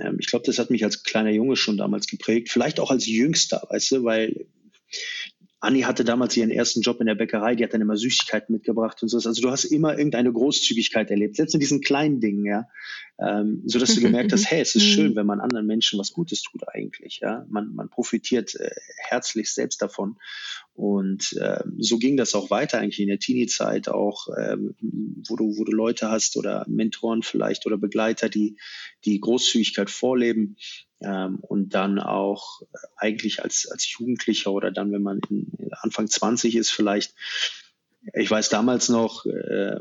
[0.00, 2.48] Ähm, ich glaube, das hat mich als kleiner Junge schon damals geprägt.
[2.48, 4.46] Vielleicht auch als Jüngster, weißt du, weil
[5.60, 9.02] Anni hatte damals ihren ersten Job in der Bäckerei, die hat dann immer Süßigkeiten mitgebracht
[9.02, 9.16] und so.
[9.16, 12.68] Also du hast immer irgendeine Großzügigkeit erlebt, selbst in diesen kleinen Dingen, ja.
[13.18, 15.16] Ähm, so dass du gemerkt hast, hey, es ist schön, mhm.
[15.16, 17.46] wenn man anderen Menschen was Gutes tut eigentlich, ja.
[17.48, 20.16] Man, man profitiert äh, herzlich selbst davon.
[20.74, 24.74] Und äh, so ging das auch weiter eigentlich in der Teenie-Zeit auch, ähm,
[25.26, 28.58] wo du, wo du Leute hast oder Mentoren vielleicht oder Begleiter, die,
[29.06, 30.56] die Großzügigkeit vorleben
[31.00, 32.62] ähm, und dann auch
[32.96, 35.20] eigentlich als, als Jugendlicher oder dann, wenn man
[35.72, 37.14] Anfang 20 ist, vielleicht,
[38.14, 39.80] ich weiß damals noch, äh,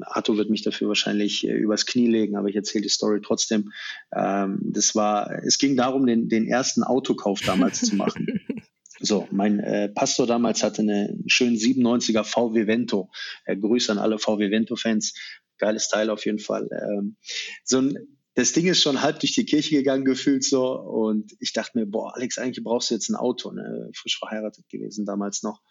[0.00, 3.72] Arthur wird mich dafür wahrscheinlich äh, übers Knie legen, aber ich erzähle die Story trotzdem.
[4.14, 8.40] Ähm, das war, es ging darum, den, den ersten Autokauf damals zu machen.
[8.98, 13.10] So, mein äh, Pastor damals hatte einen schönen 97er VW Vento.
[13.44, 15.12] Äh, Grüße an alle VW Vento-Fans.
[15.58, 16.68] Geiles Teil auf jeden Fall.
[16.72, 17.16] Ähm,
[17.62, 21.54] so ein das Ding ist schon halb durch die Kirche gegangen gefühlt so und ich
[21.54, 23.90] dachte mir, boah, Alex, eigentlich brauchst du jetzt ein Auto, ne?
[23.94, 25.62] frisch verheiratet gewesen damals noch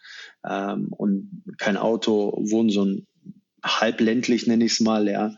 [0.43, 3.07] ähm, und kein Auto, wohnen so ein
[3.63, 5.37] halb ländlich, nenne ich es mal, ja.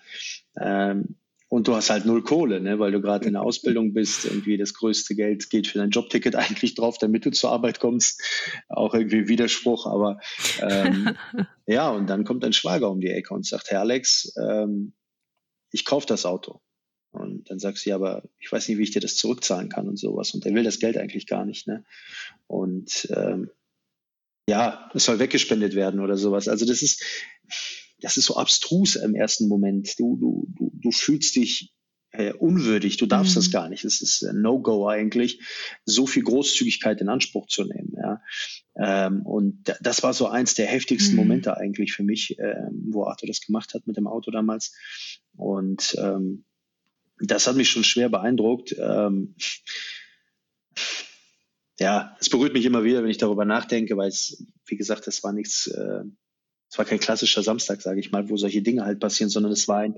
[0.60, 1.18] Ähm,
[1.50, 4.26] und du hast halt null Kohle, ne, weil du gerade in der Ausbildung bist.
[4.26, 8.22] Irgendwie das größte Geld geht für dein Jobticket eigentlich drauf, damit du zur Arbeit kommst.
[8.70, 10.20] Auch irgendwie Widerspruch, aber
[10.62, 11.16] ähm,
[11.66, 14.94] ja, und dann kommt dein Schwager um die Ecke und sagt, Herr Alex, ähm,
[15.72, 16.62] ich kaufe das Auto.
[17.12, 19.88] Und dann sagst du, ja, aber ich weiß nicht, wie ich dir das zurückzahlen kann
[19.88, 20.34] und sowas.
[20.34, 21.68] Und er will das Geld eigentlich gar nicht.
[21.68, 21.84] Ne?
[22.48, 23.50] Und ähm,
[24.48, 26.48] ja, es soll weggespendet werden oder sowas.
[26.48, 27.04] Also das ist,
[28.00, 30.00] das ist so abstrus im ersten Moment.
[30.00, 31.74] Du, du, du, du fühlst dich
[32.12, 33.40] äh, unwürdig, du darfst mhm.
[33.40, 33.84] das gar nicht.
[33.84, 35.42] Es ist ein No-Go eigentlich,
[35.86, 37.94] so viel Großzügigkeit in Anspruch zu nehmen.
[37.96, 38.22] Ja.
[38.76, 41.22] Ähm, und das war so eins der heftigsten mhm.
[41.22, 44.74] Momente eigentlich für mich, ähm, wo Arthur das gemacht hat mit dem Auto damals.
[45.36, 46.46] Und ähm,
[47.20, 48.76] das hat mich schon schwer beeindruckt.
[48.80, 49.36] Ähm,
[51.80, 55.24] ja, es berührt mich immer wieder, wenn ich darüber nachdenke, weil es, wie gesagt, es
[55.24, 56.04] war nichts, äh,
[56.70, 59.68] es war kein klassischer Samstag, sage ich mal, wo solche Dinge halt passieren, sondern es
[59.68, 59.96] war ein,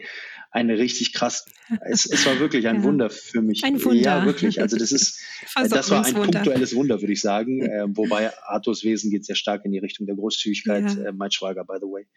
[0.52, 1.46] eine richtig krass,
[1.86, 2.84] es, es war wirklich ein ja.
[2.84, 3.64] Wunder für mich.
[3.64, 4.02] Ein Wunder.
[4.02, 4.62] Ja, wirklich.
[4.62, 5.22] Also das ist,
[5.70, 7.62] das war ein punktuelles Wunder, würde ich sagen.
[7.62, 10.96] Äh, wobei Arthurs Wesen geht sehr stark in die Richtung der Großzügigkeit.
[10.96, 11.06] Ja.
[11.06, 12.08] Äh, mein Schwager, by the way.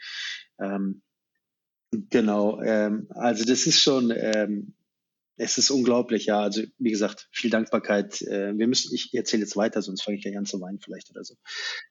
[0.61, 1.03] Ähm,
[2.11, 2.61] genau.
[2.63, 4.75] Ähm, also das ist schon, ähm,
[5.37, 6.41] es ist unglaublich, ja.
[6.41, 8.23] Also wie gesagt, viel Dankbarkeit.
[8.23, 11.11] Äh, wir müssen, ich erzähle jetzt weiter, sonst fange ich gleich an zu weinen vielleicht
[11.11, 11.35] oder so.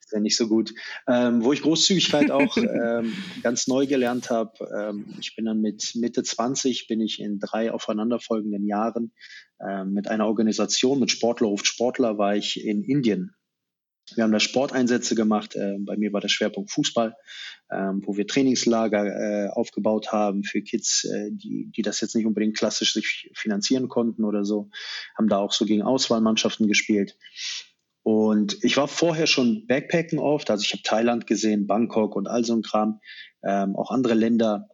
[0.01, 0.73] Das wäre nicht so gut.
[1.07, 4.51] Ähm, wo ich Großzügigkeit auch ähm, ganz neu gelernt habe.
[4.75, 9.11] Ähm, ich bin dann mit Mitte 20, bin ich in drei aufeinanderfolgenden Jahren
[9.59, 13.33] ähm, mit einer Organisation, mit Sportler ruft Sportler, war ich in Indien
[14.15, 15.55] Wir haben da Sporteinsätze gemacht.
[15.55, 17.15] Äh, bei mir war der Schwerpunkt Fußball,
[17.71, 22.25] ähm, wo wir Trainingslager äh, aufgebaut haben für Kids, äh, die, die das jetzt nicht
[22.25, 24.69] unbedingt klassisch sich finanzieren konnten oder so.
[25.17, 27.17] Haben da auch so gegen Auswahlmannschaften gespielt.
[28.03, 32.43] Und ich war vorher schon Backpacken oft, also ich habe Thailand gesehen, Bangkok und all
[32.43, 32.99] so ein Kram,
[33.43, 34.69] ähm, auch andere Länder.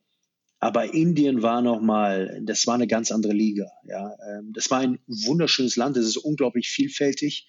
[0.60, 3.68] Aber Indien war nochmal, das war eine ganz andere Liga.
[3.84, 5.98] Ja, ähm, das war ein wunderschönes Land.
[5.98, 7.48] Es ist unglaublich vielfältig.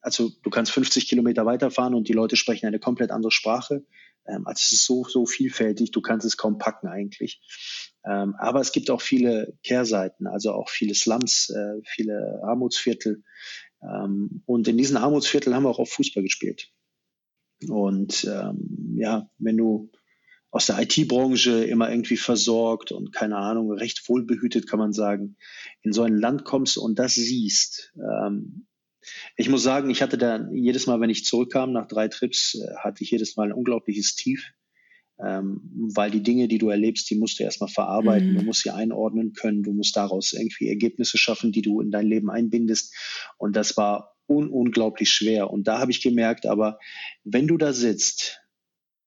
[0.00, 3.84] Also du kannst 50 Kilometer weiterfahren und die Leute sprechen eine komplett andere Sprache.
[4.26, 7.40] Ähm, also es ist so, so vielfältig, du kannst es kaum packen eigentlich.
[8.04, 13.22] Ähm, aber es gibt auch viele Kehrseiten, also auch viele Slums, äh, viele Armutsviertel.
[13.82, 16.70] Ähm, und in diesen Armutsvierteln haben wir auch auf Fußball gespielt.
[17.68, 19.90] Und ähm, ja, wenn du
[20.50, 25.36] aus der IT-Branche immer irgendwie versorgt und keine Ahnung, recht wohlbehütet kann man sagen,
[25.82, 28.66] in so ein Land kommst und das siehst, ähm,
[29.36, 32.76] ich muss sagen, ich hatte da jedes Mal, wenn ich zurückkam nach drei Trips, äh,
[32.76, 34.52] hatte ich jedes Mal ein unglaubliches Tief,
[35.18, 35.60] ähm,
[35.94, 38.38] weil die Dinge, die du erlebst, die musst du erstmal verarbeiten, mhm.
[38.38, 42.06] du musst sie einordnen können, du musst daraus irgendwie Ergebnisse schaffen, die du in dein
[42.06, 42.94] Leben einbindest.
[43.38, 45.50] Und das war un unglaublich schwer.
[45.50, 46.78] Und da habe ich gemerkt, aber
[47.24, 48.39] wenn du da sitzt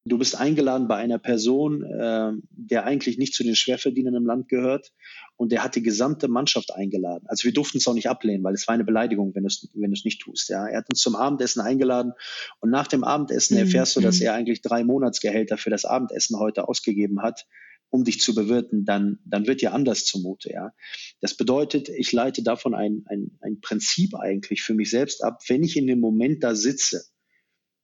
[0.06, 4.49] Du bist eingeladen bei einer Person, äh, der eigentlich nicht zu den Schwerverdienern im Land
[4.49, 4.91] gehört
[5.38, 7.26] und der hat die gesamte Mannschaft eingeladen.
[7.28, 9.70] Also wir durften es auch nicht ablehnen, weil es war eine Beleidigung, wenn du es
[9.74, 10.49] wenn nicht tust.
[10.49, 12.12] Ja, er hat uns zum Abendessen eingeladen
[12.60, 13.62] und nach dem Abendessen mhm.
[13.62, 14.26] erfährst du, dass mhm.
[14.26, 17.45] er eigentlich drei Monatsgehälter für das Abendessen heute ausgegeben hat
[17.93, 20.51] um dich zu bewirten, dann, dann wird dir anders zumute.
[20.51, 20.74] Ja?
[21.22, 25.62] Das bedeutet, ich leite davon ein, ein, ein Prinzip eigentlich für mich selbst ab, wenn
[25.62, 27.04] ich in dem Moment da sitze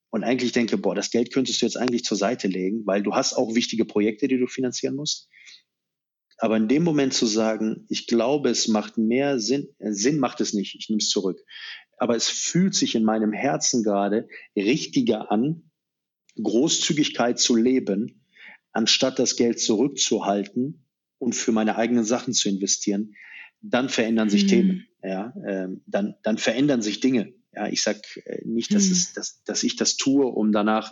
[0.10, 3.14] und eigentlich denke, boah, das Geld könntest du jetzt eigentlich zur Seite legen, weil du
[3.14, 5.30] hast auch wichtige Projekte, die du finanzieren musst.
[6.38, 10.42] Aber in dem Moment zu sagen, ich glaube, es macht mehr Sinn, äh, Sinn macht
[10.42, 11.40] es nicht, ich nehme es zurück.
[11.98, 15.70] Aber es fühlt sich in meinem Herzen gerade richtiger an,
[16.42, 18.26] Großzügigkeit zu leben,
[18.72, 20.86] anstatt das Geld zurückzuhalten
[21.18, 23.16] und für meine eigenen Sachen zu investieren,
[23.62, 24.48] dann verändern sich mhm.
[24.48, 24.88] Themen.
[25.04, 27.34] Ja, ähm, dann, dann verändern sich Dinge.
[27.54, 28.92] Ja, ich sag äh, nicht, dass, hm.
[28.92, 30.92] es, dass, dass ich das tue, um danach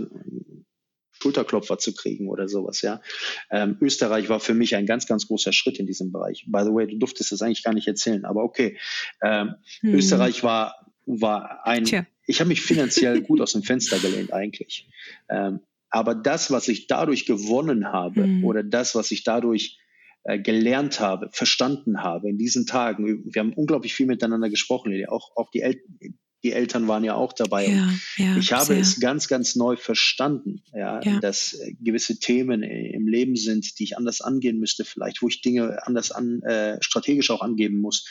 [1.22, 3.02] Schulterklopfer zu kriegen oder sowas, ja.
[3.50, 6.46] Ähm, Österreich war für mich ein ganz, ganz großer Schritt in diesem Bereich.
[6.48, 8.78] By the way, du durftest das eigentlich gar nicht erzählen, aber okay.
[9.24, 9.96] Ähm, hm.
[9.96, 12.06] Österreich war, war ein, Tja.
[12.26, 14.90] ich habe mich finanziell gut aus dem Fenster gelehnt eigentlich.
[15.30, 18.44] Ähm, aber das, was ich dadurch gewonnen habe hm.
[18.44, 19.80] oder das, was ich dadurch
[20.24, 25.32] äh, gelernt habe, verstanden habe in diesen Tagen, wir haben unglaublich viel miteinander gesprochen, auch,
[25.36, 25.82] auch die, El
[26.44, 27.68] die Eltern waren ja auch dabei.
[27.68, 28.80] Ja, ja, ich habe sehr.
[28.80, 33.84] es ganz, ganz neu verstanden, ja, ja, dass äh, gewisse Themen im Leben sind, die
[33.84, 38.08] ich anders angehen müsste, vielleicht, wo ich Dinge anders an, äh, strategisch auch angeben muss.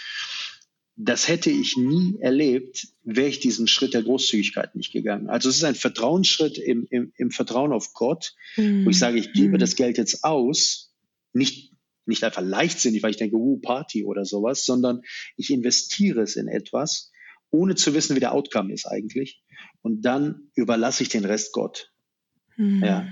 [0.96, 5.28] Das hätte ich nie erlebt, wäre ich diesen Schritt der Großzügigkeit nicht gegangen.
[5.28, 8.86] Also es ist ein Vertrauensschritt im, im, im Vertrauen auf Gott, mhm.
[8.86, 9.58] wo ich sage, ich gebe mhm.
[9.58, 10.94] das Geld jetzt aus,
[11.32, 11.72] nicht
[12.08, 15.02] nicht einfach leichtsinnig, weil ich denke, uh, Party oder sowas, sondern
[15.36, 17.10] ich investiere es in etwas,
[17.56, 19.42] ohne zu wissen, wie der Outcome ist eigentlich.
[19.82, 21.90] Und dann überlasse ich den Rest Gott.
[22.56, 22.84] Mhm.
[22.84, 23.08] Ja.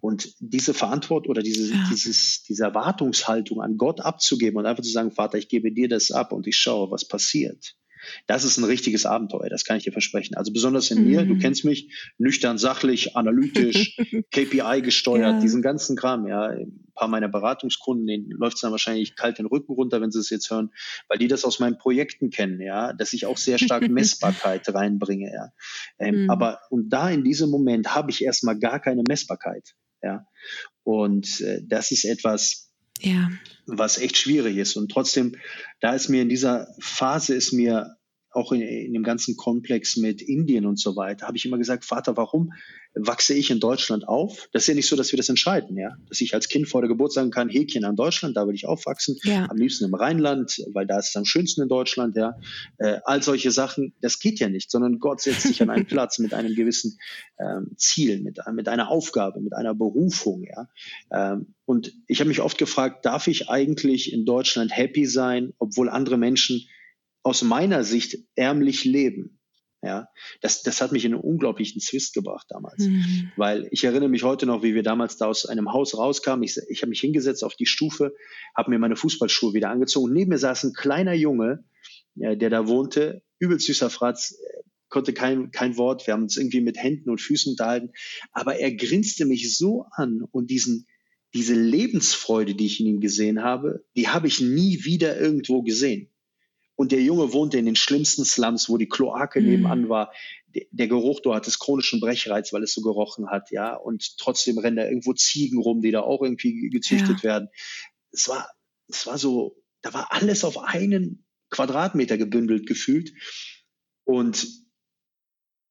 [0.00, 1.88] Und diese Verantwortung oder diese, ja.
[1.90, 6.10] dieses, diese Erwartungshaltung an Gott abzugeben und einfach zu sagen, Vater, ich gebe dir das
[6.10, 7.74] ab und ich schaue, was passiert.
[8.26, 10.36] Das ist ein richtiges Abenteuer, das kann ich dir versprechen.
[10.36, 11.08] Also besonders in mhm.
[11.08, 11.38] mir, du mhm.
[11.38, 13.96] kennst mich, nüchtern, sachlich, analytisch,
[14.32, 15.40] KPI gesteuert, ja.
[15.40, 16.46] diesen ganzen Kram, ja.
[16.46, 20.20] Ein paar meiner Beratungskunden, denen läuft es dann wahrscheinlich kalt den Rücken runter, wenn sie
[20.20, 20.70] es jetzt hören,
[21.08, 25.32] weil die das aus meinen Projekten kennen, ja, dass ich auch sehr stark Messbarkeit reinbringe,
[25.32, 25.52] ja.
[25.98, 26.30] Ähm, mhm.
[26.30, 30.26] Aber und da in diesem Moment habe ich erstmal gar keine Messbarkeit, ja.
[30.82, 32.63] Und äh, das ist etwas,
[33.00, 33.30] ja.
[33.66, 34.76] was echt schwierig ist.
[34.76, 35.36] Und trotzdem,
[35.80, 37.96] da ist mir in dieser Phase ist mir
[38.36, 41.84] auch in, in dem ganzen Komplex mit Indien und so weiter, habe ich immer gesagt,
[41.84, 42.52] Vater, warum
[42.94, 44.48] wachse ich in Deutschland auf?
[44.52, 45.96] Das ist ja nicht so, dass wir das entscheiden, ja.
[46.08, 48.66] Dass ich als Kind vor der Geburt sagen kann, Häkchen an Deutschland, da will ich
[48.66, 49.48] aufwachsen, ja.
[49.50, 52.34] am liebsten im Rheinland, weil da ist es am schönsten in Deutschland, ja.
[52.78, 56.18] Äh, all solche Sachen, das geht ja nicht, sondern Gott setzt sich an einen Platz
[56.18, 56.98] mit einem gewissen
[57.38, 60.68] ähm, Ziel, mit, mit einer Aufgabe, mit einer Berufung, ja.
[61.12, 65.88] Ähm, und ich habe mich oft gefragt, darf ich eigentlich in Deutschland happy sein, obwohl
[65.88, 66.68] andere Menschen
[67.24, 69.40] aus meiner Sicht ärmlich leben.
[69.82, 70.08] Ja,
[70.40, 72.86] das, das hat mich in einen unglaublichen Zwist gebracht damals.
[72.86, 73.32] Mhm.
[73.36, 76.42] Weil ich erinnere mich heute noch, wie wir damals da aus einem Haus rauskamen.
[76.42, 78.14] Ich, ich habe mich hingesetzt auf die Stufe,
[78.56, 80.14] habe mir meine Fußballschuhe wieder angezogen.
[80.14, 81.64] Neben mir saß ein kleiner Junge,
[82.14, 84.38] ja, der da wohnte, übel süßer Fratz,
[84.88, 86.06] konnte kein, kein Wort.
[86.06, 87.90] Wir haben uns irgendwie mit Händen und Füßen unterhalten.
[88.32, 90.86] Aber er grinste mich so an und diesen,
[91.34, 96.13] diese Lebensfreude, die ich in ihm gesehen habe, die habe ich nie wieder irgendwo gesehen.
[96.76, 99.46] Und der Junge wohnte in den schlimmsten Slums, wo die Kloake mhm.
[99.48, 100.12] nebenan war.
[100.70, 104.76] der Geruch, du hattest chronischen Brechreiz, weil es so gerochen hat, ja, und trotzdem rennen
[104.76, 107.22] da irgendwo Ziegen rum, die da auch irgendwie gezüchtet ja.
[107.24, 107.48] werden.
[108.10, 108.48] Es war,
[108.88, 113.12] es war so, da war alles auf einen Quadratmeter gebündelt gefühlt.
[114.04, 114.46] Und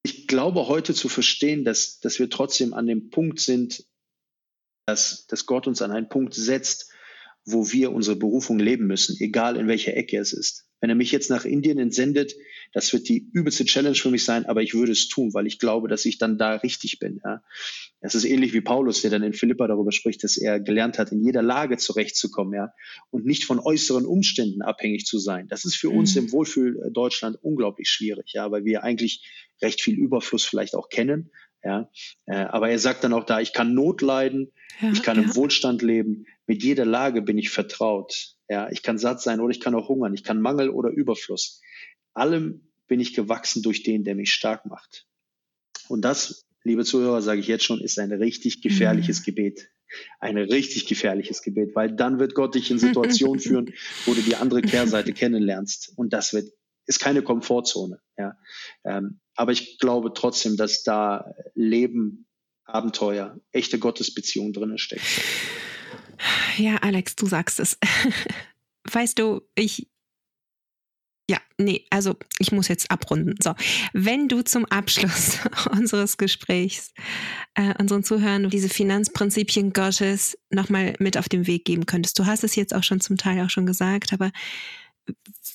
[0.04, 3.86] ich glaube heute zu verstehen, dass, dass wir trotzdem an dem Punkt sind,
[4.86, 6.92] dass, dass Gott uns an einen Punkt setzt,
[7.46, 10.66] wo wir unsere Berufung leben müssen, egal in welcher Ecke es ist.
[10.84, 12.36] Wenn er mich jetzt nach Indien entsendet,
[12.74, 15.58] das wird die übelste Challenge für mich sein, aber ich würde es tun, weil ich
[15.58, 17.22] glaube, dass ich dann da richtig bin.
[17.24, 17.42] Ja.
[18.02, 21.14] Es ist ähnlich wie Paulus, der dann in Philippa darüber spricht, dass er gelernt hat,
[21.14, 22.74] in jeder Lage zurechtzukommen, ja,
[23.12, 25.48] und nicht von äußeren Umständen abhängig zu sein.
[25.48, 26.00] Das ist für mhm.
[26.00, 29.26] uns im Wohlfühl Deutschland unglaublich schwierig, ja, weil wir eigentlich
[29.62, 31.32] recht viel Überfluss vielleicht auch kennen,
[31.64, 31.90] ja.
[32.26, 34.52] Äh, aber er sagt dann auch da, ich kann Not leiden,
[34.82, 35.24] ja, ich kann ja.
[35.24, 38.36] im Wohlstand leben, mit jeder Lage bin ich vertraut.
[38.50, 41.62] Ja, ich kann satt sein oder ich kann auch hungern, ich kann Mangel oder Überfluss.
[42.14, 45.08] Allem bin ich gewachsen durch den, der mich stark macht.
[45.88, 49.24] Und das, liebe Zuhörer, sage ich jetzt schon, ist ein richtig gefährliches mhm.
[49.26, 49.70] Gebet.
[50.20, 53.74] Ein richtig gefährliches Gebet, weil dann wird Gott dich in Situationen führen,
[54.06, 55.94] wo du die andere Kehrseite kennenlernst.
[55.96, 56.52] Und das wird,
[56.86, 58.00] ist keine Komfortzone.
[58.18, 58.38] Ja.
[58.84, 62.28] Ähm, aber ich glaube trotzdem, dass da Leben,
[62.66, 65.04] Abenteuer, echte Gottesbeziehung drin steckt.
[66.58, 67.78] Ja, Alex, du sagst es.
[68.92, 69.90] weißt du, ich.
[71.30, 73.36] Ja, nee, also ich muss jetzt abrunden.
[73.42, 73.56] So,
[73.94, 75.40] wenn du zum Abschluss
[75.72, 76.94] unseres Gesprächs
[77.56, 82.20] äh, unseren Zuhörern diese Finanzprinzipien Gottes nochmal mit auf den Weg geben könntest.
[82.20, 84.32] Du hast es jetzt auch schon zum Teil auch schon gesagt, aber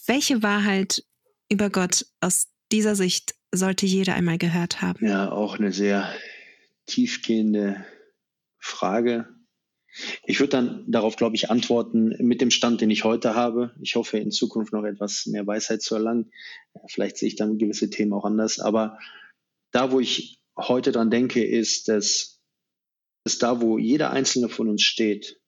[0.06, 1.04] welche Wahrheit
[1.48, 5.04] über Gott aus dieser Sicht sollte jeder einmal gehört haben?
[5.04, 6.12] Ja, auch eine sehr
[6.86, 7.84] tiefgehende
[8.58, 9.28] Frage.
[10.24, 13.74] Ich würde dann darauf, glaube ich, antworten mit dem Stand, den ich heute habe.
[13.80, 16.30] Ich hoffe, in Zukunft noch etwas mehr Weisheit zu erlangen.
[16.88, 18.60] Vielleicht sehe ich dann gewisse Themen auch anders.
[18.60, 18.98] Aber
[19.70, 22.40] da, wo ich heute dran denke, ist, dass,
[23.24, 25.40] dass da, wo jeder Einzelne von uns steht,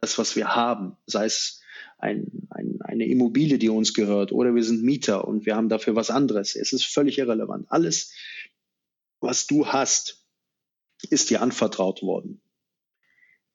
[0.00, 1.62] das, was wir haben, sei es
[1.98, 5.94] ein, ein, eine Immobilie, die uns gehört, oder wir sind Mieter und wir haben dafür
[5.94, 6.54] was anderes.
[6.56, 7.66] Es ist völlig irrelevant.
[7.68, 8.12] Alles,
[9.20, 10.24] was du hast,
[11.10, 12.40] ist dir anvertraut worden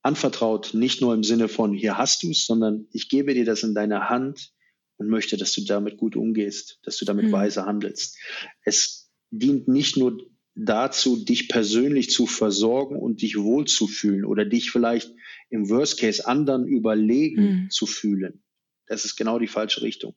[0.01, 3.63] anvertraut, nicht nur im Sinne von, hier hast du es, sondern ich gebe dir das
[3.63, 4.53] in deine Hand
[4.97, 7.31] und möchte, dass du damit gut umgehst, dass du damit mhm.
[7.31, 8.17] weise handelst.
[8.63, 10.17] Es dient nicht nur
[10.55, 15.13] dazu, dich persönlich zu versorgen und dich wohlzufühlen oder dich vielleicht
[15.51, 17.69] im Worst Case anderen überlegen mhm.
[17.69, 18.43] zu fühlen.
[18.87, 20.15] Das ist genau die falsche Richtung.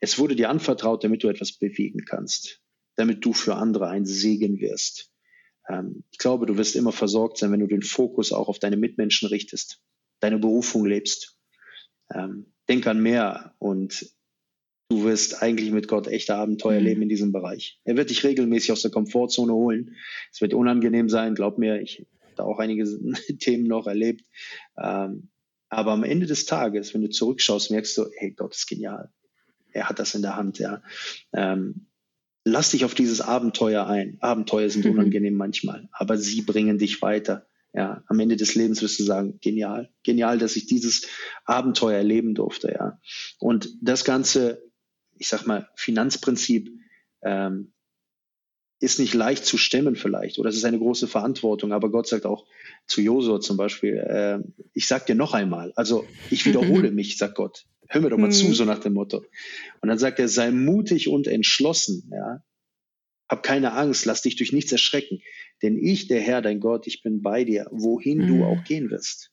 [0.00, 2.62] Es wurde dir anvertraut, damit du etwas bewegen kannst,
[2.96, 5.10] damit du für andere ein Segen wirst.
[5.68, 8.76] Ähm, ich glaube, du wirst immer versorgt sein, wenn du den Fokus auch auf deine
[8.76, 9.82] Mitmenschen richtest,
[10.20, 11.38] deine Berufung lebst.
[12.14, 14.14] Ähm, denk an mehr und
[14.88, 16.86] du wirst eigentlich mit Gott echte Abenteuer mhm.
[16.86, 17.80] leben in diesem Bereich.
[17.84, 19.96] Er wird dich regelmäßig aus der Komfortzone holen.
[20.32, 22.06] Es wird unangenehm sein, glaub mir, ich
[22.36, 22.84] da auch einige
[23.38, 24.24] Themen noch erlebt.
[24.76, 25.28] Ähm,
[25.68, 29.10] aber am Ende des Tages, wenn du zurückschaust, merkst du, hey, Gott ist genial.
[29.72, 30.82] Er hat das in der Hand, ja.
[31.32, 31.86] Ähm,
[32.44, 34.18] lass dich auf dieses Abenteuer ein.
[34.20, 34.92] Abenteuer sind mhm.
[34.92, 37.46] unangenehm manchmal, aber sie bringen dich weiter.
[37.74, 41.06] Ja, am Ende des Lebens wirst du sagen, genial, genial, dass ich dieses
[41.46, 43.00] Abenteuer erleben durfte, ja.
[43.38, 44.62] Und das ganze,
[45.16, 46.70] ich sag mal, Finanzprinzip
[47.22, 47.72] ähm,
[48.82, 52.26] ist nicht leicht zu stemmen vielleicht, oder es ist eine große Verantwortung, aber Gott sagt
[52.26, 52.46] auch
[52.86, 54.40] zu Josua zum Beispiel, äh,
[54.74, 58.26] ich sag dir noch einmal, also ich wiederhole mich, sagt Gott, hör mir doch mal
[58.26, 58.32] mhm.
[58.32, 59.24] zu, so nach dem Motto.
[59.80, 62.42] Und dann sagt er, sei mutig und entschlossen, ja.
[63.28, 65.22] Hab keine Angst, lass dich durch nichts erschrecken.
[65.62, 68.26] Denn ich, der Herr, dein Gott, ich bin bei dir, wohin mhm.
[68.26, 69.31] du auch gehen wirst.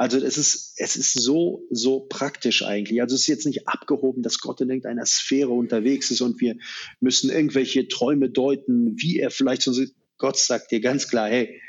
[0.00, 3.02] Also es ist, es ist so, so praktisch eigentlich.
[3.02, 6.56] Also es ist jetzt nicht abgehoben, dass Gott in irgendeiner Sphäre unterwegs ist und wir
[7.00, 9.74] müssen irgendwelche Träume deuten, wie er vielleicht so
[10.16, 11.60] Gott sagt dir ganz klar, hey,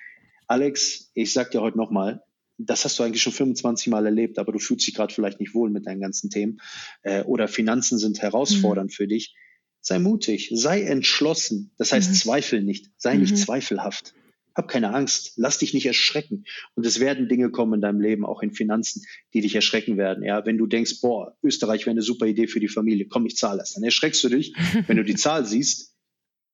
[0.47, 2.23] Alex, ich sag dir heute nochmal,
[2.57, 5.53] das hast du eigentlich schon 25 Mal erlebt, aber du fühlst dich gerade vielleicht nicht
[5.53, 6.61] wohl mit deinen ganzen Themen
[7.01, 8.95] äh, oder Finanzen sind herausfordernd mhm.
[8.95, 9.35] für dich.
[9.81, 11.71] Sei mutig, sei entschlossen.
[11.77, 12.15] Das heißt, mhm.
[12.15, 13.23] zweifel nicht, sei mhm.
[13.23, 14.13] nicht zweifelhaft.
[14.55, 16.45] Hab keine Angst, lass dich nicht erschrecken.
[16.75, 20.23] Und es werden Dinge kommen in deinem Leben, auch in Finanzen, die dich erschrecken werden.
[20.23, 23.37] Ja, wenn du denkst, boah, Österreich wäre eine super Idee für die Familie, komm, ich
[23.37, 23.73] zahle das.
[23.73, 24.53] Dann erschreckst du dich,
[24.87, 25.95] wenn du die Zahl siehst.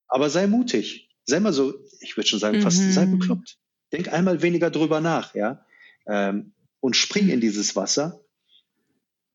[0.07, 1.09] Aber sei mutig.
[1.25, 3.19] Sei mal so, ich würde schon sagen, fast sei mhm.
[3.19, 3.57] bekloppt.
[3.91, 5.65] Denk einmal weniger drüber nach, ja
[6.07, 8.23] ähm, und spring in dieses Wasser,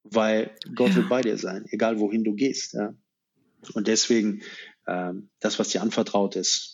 [0.05, 0.97] weil Gott ja.
[0.97, 2.75] wird bei dir sein, egal wohin du gehst.
[2.75, 2.95] Ja?
[3.75, 4.43] Und deswegen,
[4.87, 6.72] ähm, das, was dir anvertraut ist,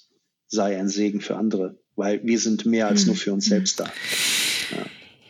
[0.48, 3.50] sei ein Segen für andere, weil wir sind mehr als nur für uns mhm.
[3.50, 3.84] selbst da.
[4.70, 4.86] Ja,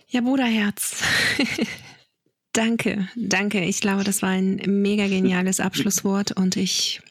[0.09, 1.03] ja Bruderherz.
[2.53, 3.65] danke, danke.
[3.65, 7.03] Ich glaube, das war ein mega geniales Abschlusswort und ich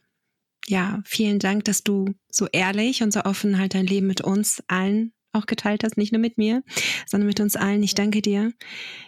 [0.69, 4.61] ja, vielen Dank, dass du so ehrlich und so offen halt dein Leben mit uns
[4.67, 6.63] allen auch geteilt hast, nicht nur mit mir,
[7.05, 7.83] sondern mit uns allen.
[7.83, 8.51] Ich danke dir.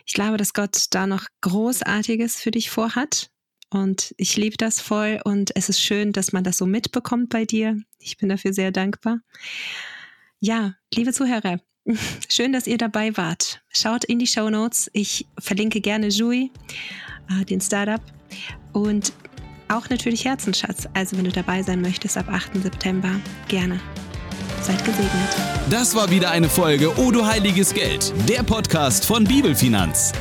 [0.06, 3.30] Ich glaube, dass Gott da noch Großartiges für dich vorhat.
[3.70, 7.46] Und ich liebe das voll und es ist schön, dass man das so mitbekommt bei
[7.46, 7.78] dir.
[8.00, 9.20] Ich bin dafür sehr dankbar.
[10.40, 11.60] Ja, liebe Zuhörer,
[12.30, 13.62] schön, dass ihr dabei wart.
[13.70, 14.90] Schaut in die Show Notes.
[14.94, 16.52] Ich verlinke gerne Jui,
[17.30, 18.02] äh, den Startup.
[18.74, 19.14] Und
[19.68, 20.88] auch natürlich Herzensschatz.
[20.94, 22.62] Also wenn du dabei sein möchtest ab 8.
[22.64, 23.12] September,
[23.48, 23.80] gerne.
[24.62, 25.36] Seid gesegnet.
[25.70, 30.12] Das war wieder eine Folge O du heiliges Geld, der Podcast von Bibelfinanz.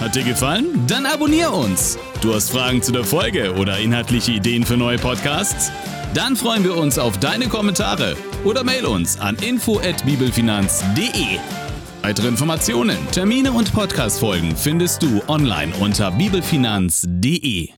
[0.00, 0.86] Hat dir gefallen?
[0.86, 1.98] Dann abonnier uns.
[2.20, 5.72] Du hast Fragen zu der Folge oder inhaltliche Ideen für neue Podcasts?
[6.14, 11.38] Dann freuen wir uns auf deine Kommentare oder mail uns an info@bibelfinanz.de.
[12.02, 17.66] Weitere Informationen, Termine und Podcastfolgen findest du online unter bibelfinanz.de.